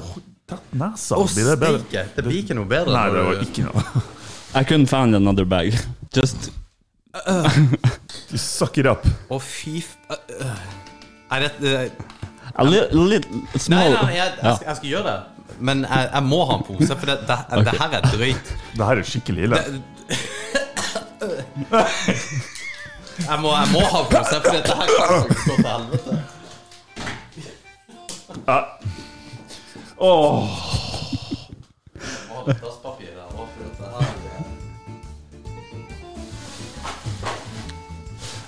[0.72, 1.14] nesa?
[1.16, 1.78] Å, blir det bedre?
[1.80, 2.04] steike.
[2.16, 2.92] Det blir ikke noe bedre.
[2.92, 4.02] Nei, når det var du- ikke noe.
[4.54, 5.74] I couldn't find another bag.
[6.14, 6.50] Just
[8.36, 9.06] Suck it up.
[9.32, 9.96] Å, fy f...
[10.10, 10.56] øh.
[11.60, 11.90] Det,
[12.54, 13.92] a little, little nei, small.
[13.98, 15.16] nei, jeg, jeg, skal, jeg skal gjøre det.
[15.58, 18.46] Men jeg, jeg må ha en pose, for det, det, det her er drøyt.
[18.76, 19.58] Det her er skikkelig ille.
[23.16, 26.12] Jeg må, jeg må ha en pose, for dette her kan faktisk gå til helvete.
[29.96, 30.44] Åh,
[32.36, 32.85] Å,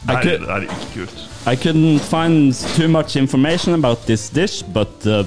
[0.09, 1.19] det her, could- er ikke kult.
[1.47, 5.25] I couldn't find too much information about this dish, but uh,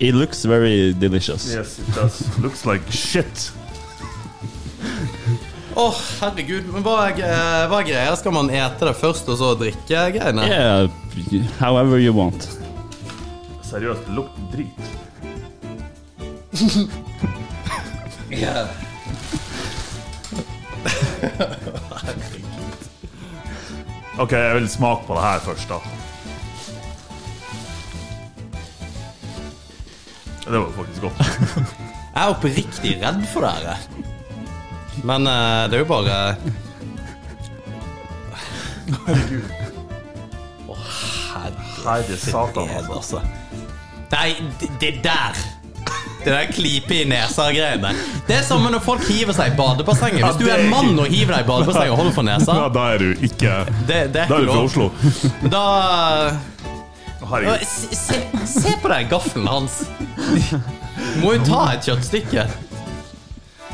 [0.00, 1.46] it looks very delicious.
[1.54, 2.22] Yes, it does.
[2.42, 3.52] Looks like shit.
[5.76, 5.86] Å,
[6.20, 6.66] herregud.
[6.72, 8.16] Men hva er, eh, hva er greia?
[8.20, 10.42] Skal man ete det først, og så drikke greiene?
[10.44, 10.88] Yeah,
[11.60, 12.48] however you want.
[13.70, 14.80] Seriøst, det lukter drit.
[18.32, 18.66] Ja.
[24.20, 25.78] Ok, jeg vil smake på det her først, da.
[30.44, 31.12] Det var faktisk godt.
[32.12, 33.78] Jeg er oppriktig redd for det her.
[35.04, 36.16] Men uh, det er jo bare
[40.68, 40.76] Å,
[41.86, 42.92] Herre satan, altså.
[42.98, 43.22] altså.
[44.12, 45.40] Nei, det, det der
[46.22, 47.90] Det der klype i nesa-greiene.
[48.28, 50.22] Det er som når folk hiver seg i badebassenget.
[50.22, 52.66] Hvis du er en mann og hiver deg i badebassenget og holder for nesa, Ja,
[52.72, 53.52] da er du ikke
[53.88, 54.62] det, det er Da er du fra.
[54.62, 54.86] Oslo.
[55.42, 55.64] Men Da
[57.66, 58.16] se, se,
[58.46, 59.74] se på den gaffelen hans.
[61.22, 62.42] Må jo ta et kjøttstykke.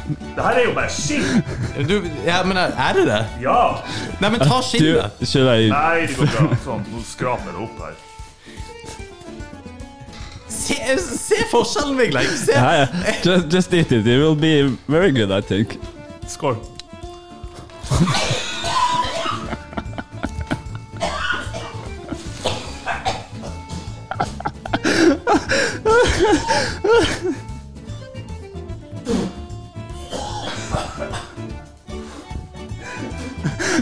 [0.09, 1.43] Det her er jo bare skinn.
[1.89, 3.23] Du, ja, men er det det?
[3.45, 3.61] Ja!
[4.23, 5.11] Nei, men ta skinnet.
[5.21, 6.47] Nei, det går bra.
[6.65, 7.95] Sånn, nå skraper jeg det opp her.
[10.69, 12.29] Se, se forskjellen, Vigleik.
[12.29, 12.53] Se.
[12.53, 12.87] Ja, ja.
[13.25, 14.07] Just, just eat it.
[14.07, 15.79] It will be very good, I think.
[16.27, 16.57] Skål.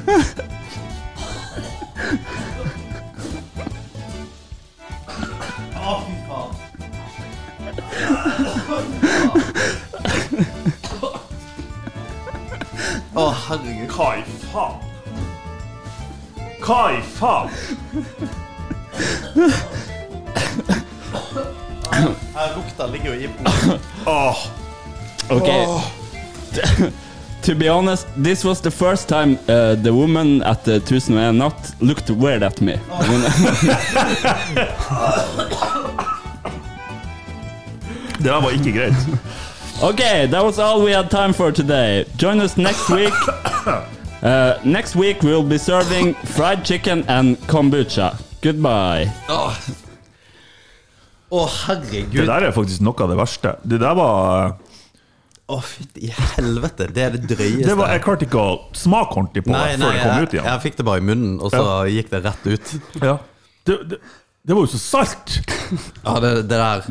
[13.16, 13.88] Å, herregud.
[13.96, 14.76] Hva i faen?
[16.60, 17.48] Hva i faen?
[22.36, 23.80] Her lukta ligger jo i posen.
[24.06, 24.46] Åh,
[25.28, 25.66] Okay.
[27.42, 31.74] to be honest, this was the first time uh, the woman at the 1001 Natt
[31.80, 32.72] looked weird at me.
[38.18, 38.94] det der var ikke greit.
[39.82, 42.04] Okay, that was all we had time for today.
[42.16, 43.12] Join us next week.
[44.22, 48.16] Uh, next week we'll be serving fried chicken and kombucha.
[48.42, 49.10] Goodbye.
[49.28, 49.52] Å,
[51.26, 52.26] Å, Det herregud.
[52.28, 53.56] der er faktisk noe av det verste.
[53.66, 54.52] Det der var
[55.50, 56.86] Å, fytti helvete.
[56.94, 57.66] Det er det drøyeste.
[57.66, 60.12] det var, Jeg klarte ikke å smake ordentlig på Nei, det nei, før det kom
[60.20, 60.46] jeg, ut igjen.
[60.52, 62.72] jeg fikk det bare i munnen, og så gikk det rett ut.
[63.02, 63.16] Ja.
[63.66, 63.98] Det, det,
[64.46, 65.36] det var jo så salt!
[66.06, 66.86] Ja, det, det der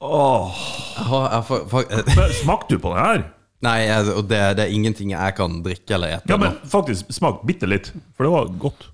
[0.00, 0.56] Åh.
[0.96, 3.22] jeg har, jeg får- får- Smakte du på det her?
[3.64, 6.28] Nei, jeg, og det, det er ingenting jeg kan drikke eller ete.
[6.28, 6.44] Ja, nå.
[6.44, 8.84] men faktisk smak bitte litt, for det var godt.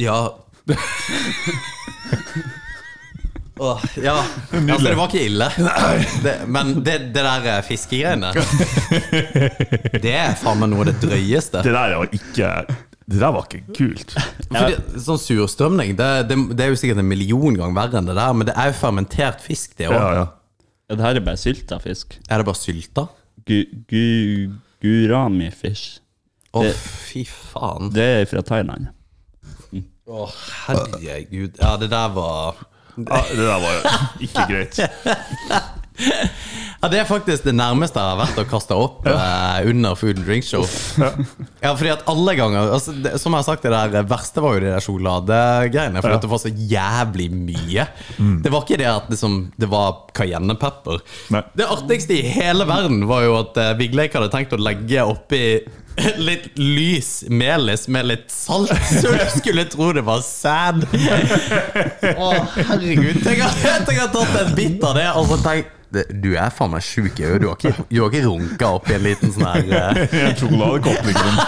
[0.00, 0.16] Ja.
[3.60, 4.14] Åh, ja.
[4.52, 5.50] Altså, det var ikke ille.
[6.24, 8.30] Det, men det, det der eh, fiskegreiene
[10.00, 11.60] Det er faen meg noe av det drøyeste.
[11.66, 12.54] Det der var ikke
[13.10, 14.12] Det der var ikke kult.
[14.50, 18.14] Fordi, sånn surstrømning det, det, det er jo sikkert en million ganger verre enn det
[18.18, 19.96] der, men det er jo fermentert fisk, det òg.
[19.96, 20.28] Ja, ja.
[20.90, 22.16] Ja, det her er bare sylta fisk.
[22.26, 23.06] Er det bare sylta?
[23.46, 23.58] Gu,
[23.90, 24.06] gu,
[24.82, 26.00] gurami fish.
[26.50, 27.92] Å, oh, fy faen.
[27.94, 28.90] Det er fra Thailand.
[30.10, 30.26] Å,
[30.66, 31.58] herregud.
[31.60, 32.58] Ja, det der var
[32.98, 33.76] ja det der var
[34.20, 34.80] ikke greit.
[36.80, 40.16] Ja, Det er faktisk det nærmeste jeg har vært å kaste opp eh, under Food
[40.16, 40.64] and Drink Show.
[41.60, 44.56] Ja, fordi at alle ganger altså, det, Som jeg har sagt, det der verste var
[44.56, 46.00] jo de der sjokoladegreiene.
[46.00, 47.84] For at det var så jævlig mye.
[48.16, 51.04] Det var ikke det at liksom, det var cayennepepper.
[51.36, 51.42] Nei.
[51.60, 55.42] Det artigste i hele verden var jo at uh, Vigleik hadde tenkt å legge oppi
[56.28, 58.72] litt lys melis med litt salt,
[59.02, 60.86] så du skulle tro det var sæd.
[62.24, 63.20] Å, herregud.
[63.24, 66.50] Tenk at jeg har tatt en bit av det, og så tenkt det, du er
[66.54, 67.40] faen meg sjuk i øyet.
[67.42, 70.36] Du har ikke, du har ikke runka opp i en liten sånn her eh, En
[70.38, 71.40] sjokoladekopp, liksom.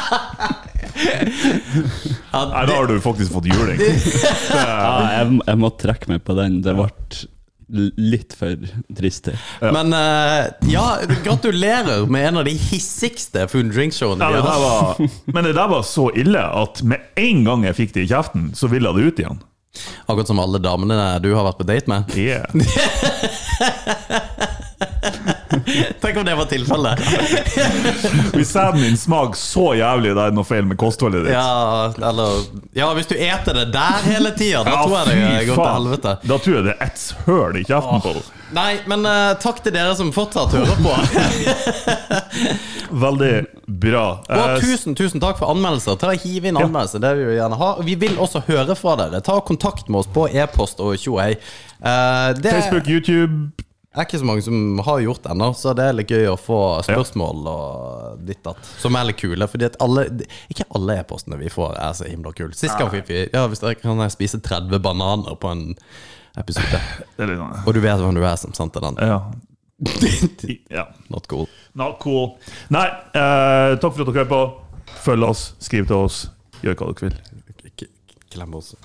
[2.32, 3.78] ja, Nei, da har du faktisk fått juling.
[4.53, 6.61] Ja, jeg, jeg må trekke meg på den.
[6.64, 6.90] Det ble
[7.72, 8.59] litt for
[8.99, 9.30] trist.
[9.30, 9.38] til.
[9.72, 10.84] Men uh, ja,
[11.24, 15.22] gratulerer med en av de hissigste food drink-showene vi har hatt.
[15.32, 18.51] men det der var så ille at med en gang jeg fikk det i kjeften,
[18.59, 19.40] så ville jeg det ut igjen.
[20.06, 22.16] Akkurat som alle damene du har vært på date med.
[22.16, 22.46] Yeah.
[26.02, 27.00] Tenk om det var tilfellet.
[28.36, 31.34] Hvis sæden din smaker så jævlig, da er det noe feil med kostholdet ditt.
[31.34, 32.42] Ja, eller
[32.76, 35.74] Ja, hvis du eter det der hele tida, da Ja, tror jeg det går til
[35.76, 36.14] helvete.
[36.28, 38.30] Da tror jeg det er ett høl i kjeften på deg.
[38.52, 40.92] Nei, men uh, takk til dere som fortsatt hører på.
[43.04, 43.32] Veldig
[43.66, 44.06] bra.
[44.28, 45.96] Og Eh, tusen, tusen takk for anmeldelser.
[46.00, 47.70] Ta Hiv inn anmeldelser, det vil vi gjerne ha.
[47.86, 49.22] Vi vil også høre fra dere.
[49.24, 51.34] Ta kontakt med oss på e-post og tjohei.
[51.80, 53.52] Uh, det Facebook, YouTube
[54.01, 56.36] er ikke så mange som har gjort det ennå, så det er litt gøy å
[56.40, 58.70] få spørsmål og ditt datt.
[58.80, 59.49] Som er litt kule.
[59.51, 60.07] Fordi at alle
[60.53, 62.57] Ikke alle e-postene vi får, er så himla kule.
[62.57, 65.64] Sist gang fikk vi Ja, hvis dere kan jeg spise 30 bananer på en
[66.40, 66.80] episode.
[67.16, 68.97] Det er litt sånn Og du vet hvem du er som sendte den.
[69.03, 69.20] Ja.
[70.78, 70.86] ja.
[71.12, 71.49] Not cool.
[71.76, 72.36] Not cool.
[72.72, 74.43] Nei, eh, takk for at dere hører på.
[75.03, 76.24] Følg oss, skriv til oss,
[76.62, 77.41] gjør hva dere vil.
[78.33, 78.76] Klem også.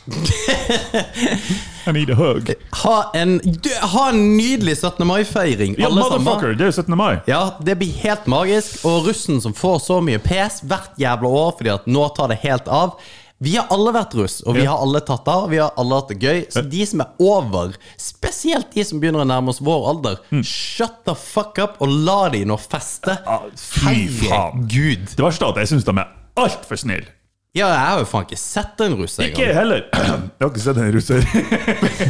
[1.87, 2.49] I need a hug.
[2.83, 5.05] Ha en, du, ha en nydelig 17.
[5.07, 6.57] mai-feiring, Ja, alle sammen.
[6.57, 6.97] det er 17.
[6.99, 7.19] mai.
[7.29, 8.81] Ja, det blir helt magisk.
[8.87, 12.41] Og russen som får så mye pes hvert jævla år fordi at nå tar det
[12.43, 12.97] helt av.
[13.39, 15.43] Vi har alle vært russ, og vi har alle tatt av.
[15.51, 16.39] Vi har alle hatt det gøy.
[16.49, 21.03] Så de som er over, spesielt de som begynner å nærme oss vår alder, shut
[21.05, 23.13] the fuck up og la de nå feste.
[23.29, 24.65] Ah, fy faen.
[24.65, 25.05] Gud.
[25.13, 26.09] Det verste er at jeg syns de er
[26.41, 27.13] altfor snille.
[27.57, 29.29] Ja, jeg har jo faen ikke sett en russer.
[29.31, 29.85] Ikke heller.
[30.37, 31.23] Jeg har ikke sett en russer.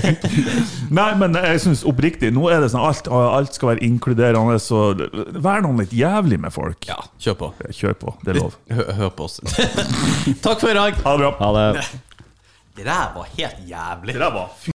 [0.98, 4.82] Nei, men jeg syns oppriktig Nå er det sånn alt, alt skal være inkluderende, så
[5.40, 6.88] vær noen litt jævlig med folk.
[6.90, 7.52] Ja, kjør på.
[7.80, 8.16] Kjør på.
[8.26, 8.58] Det er lov.
[8.74, 9.40] Hør, hør på oss.
[10.46, 11.00] Takk for i dag.
[11.06, 11.32] Ha det bra.
[11.40, 11.88] Ha det.
[12.78, 14.18] Det der var helt jævlig.
[14.18, 14.74] Det der var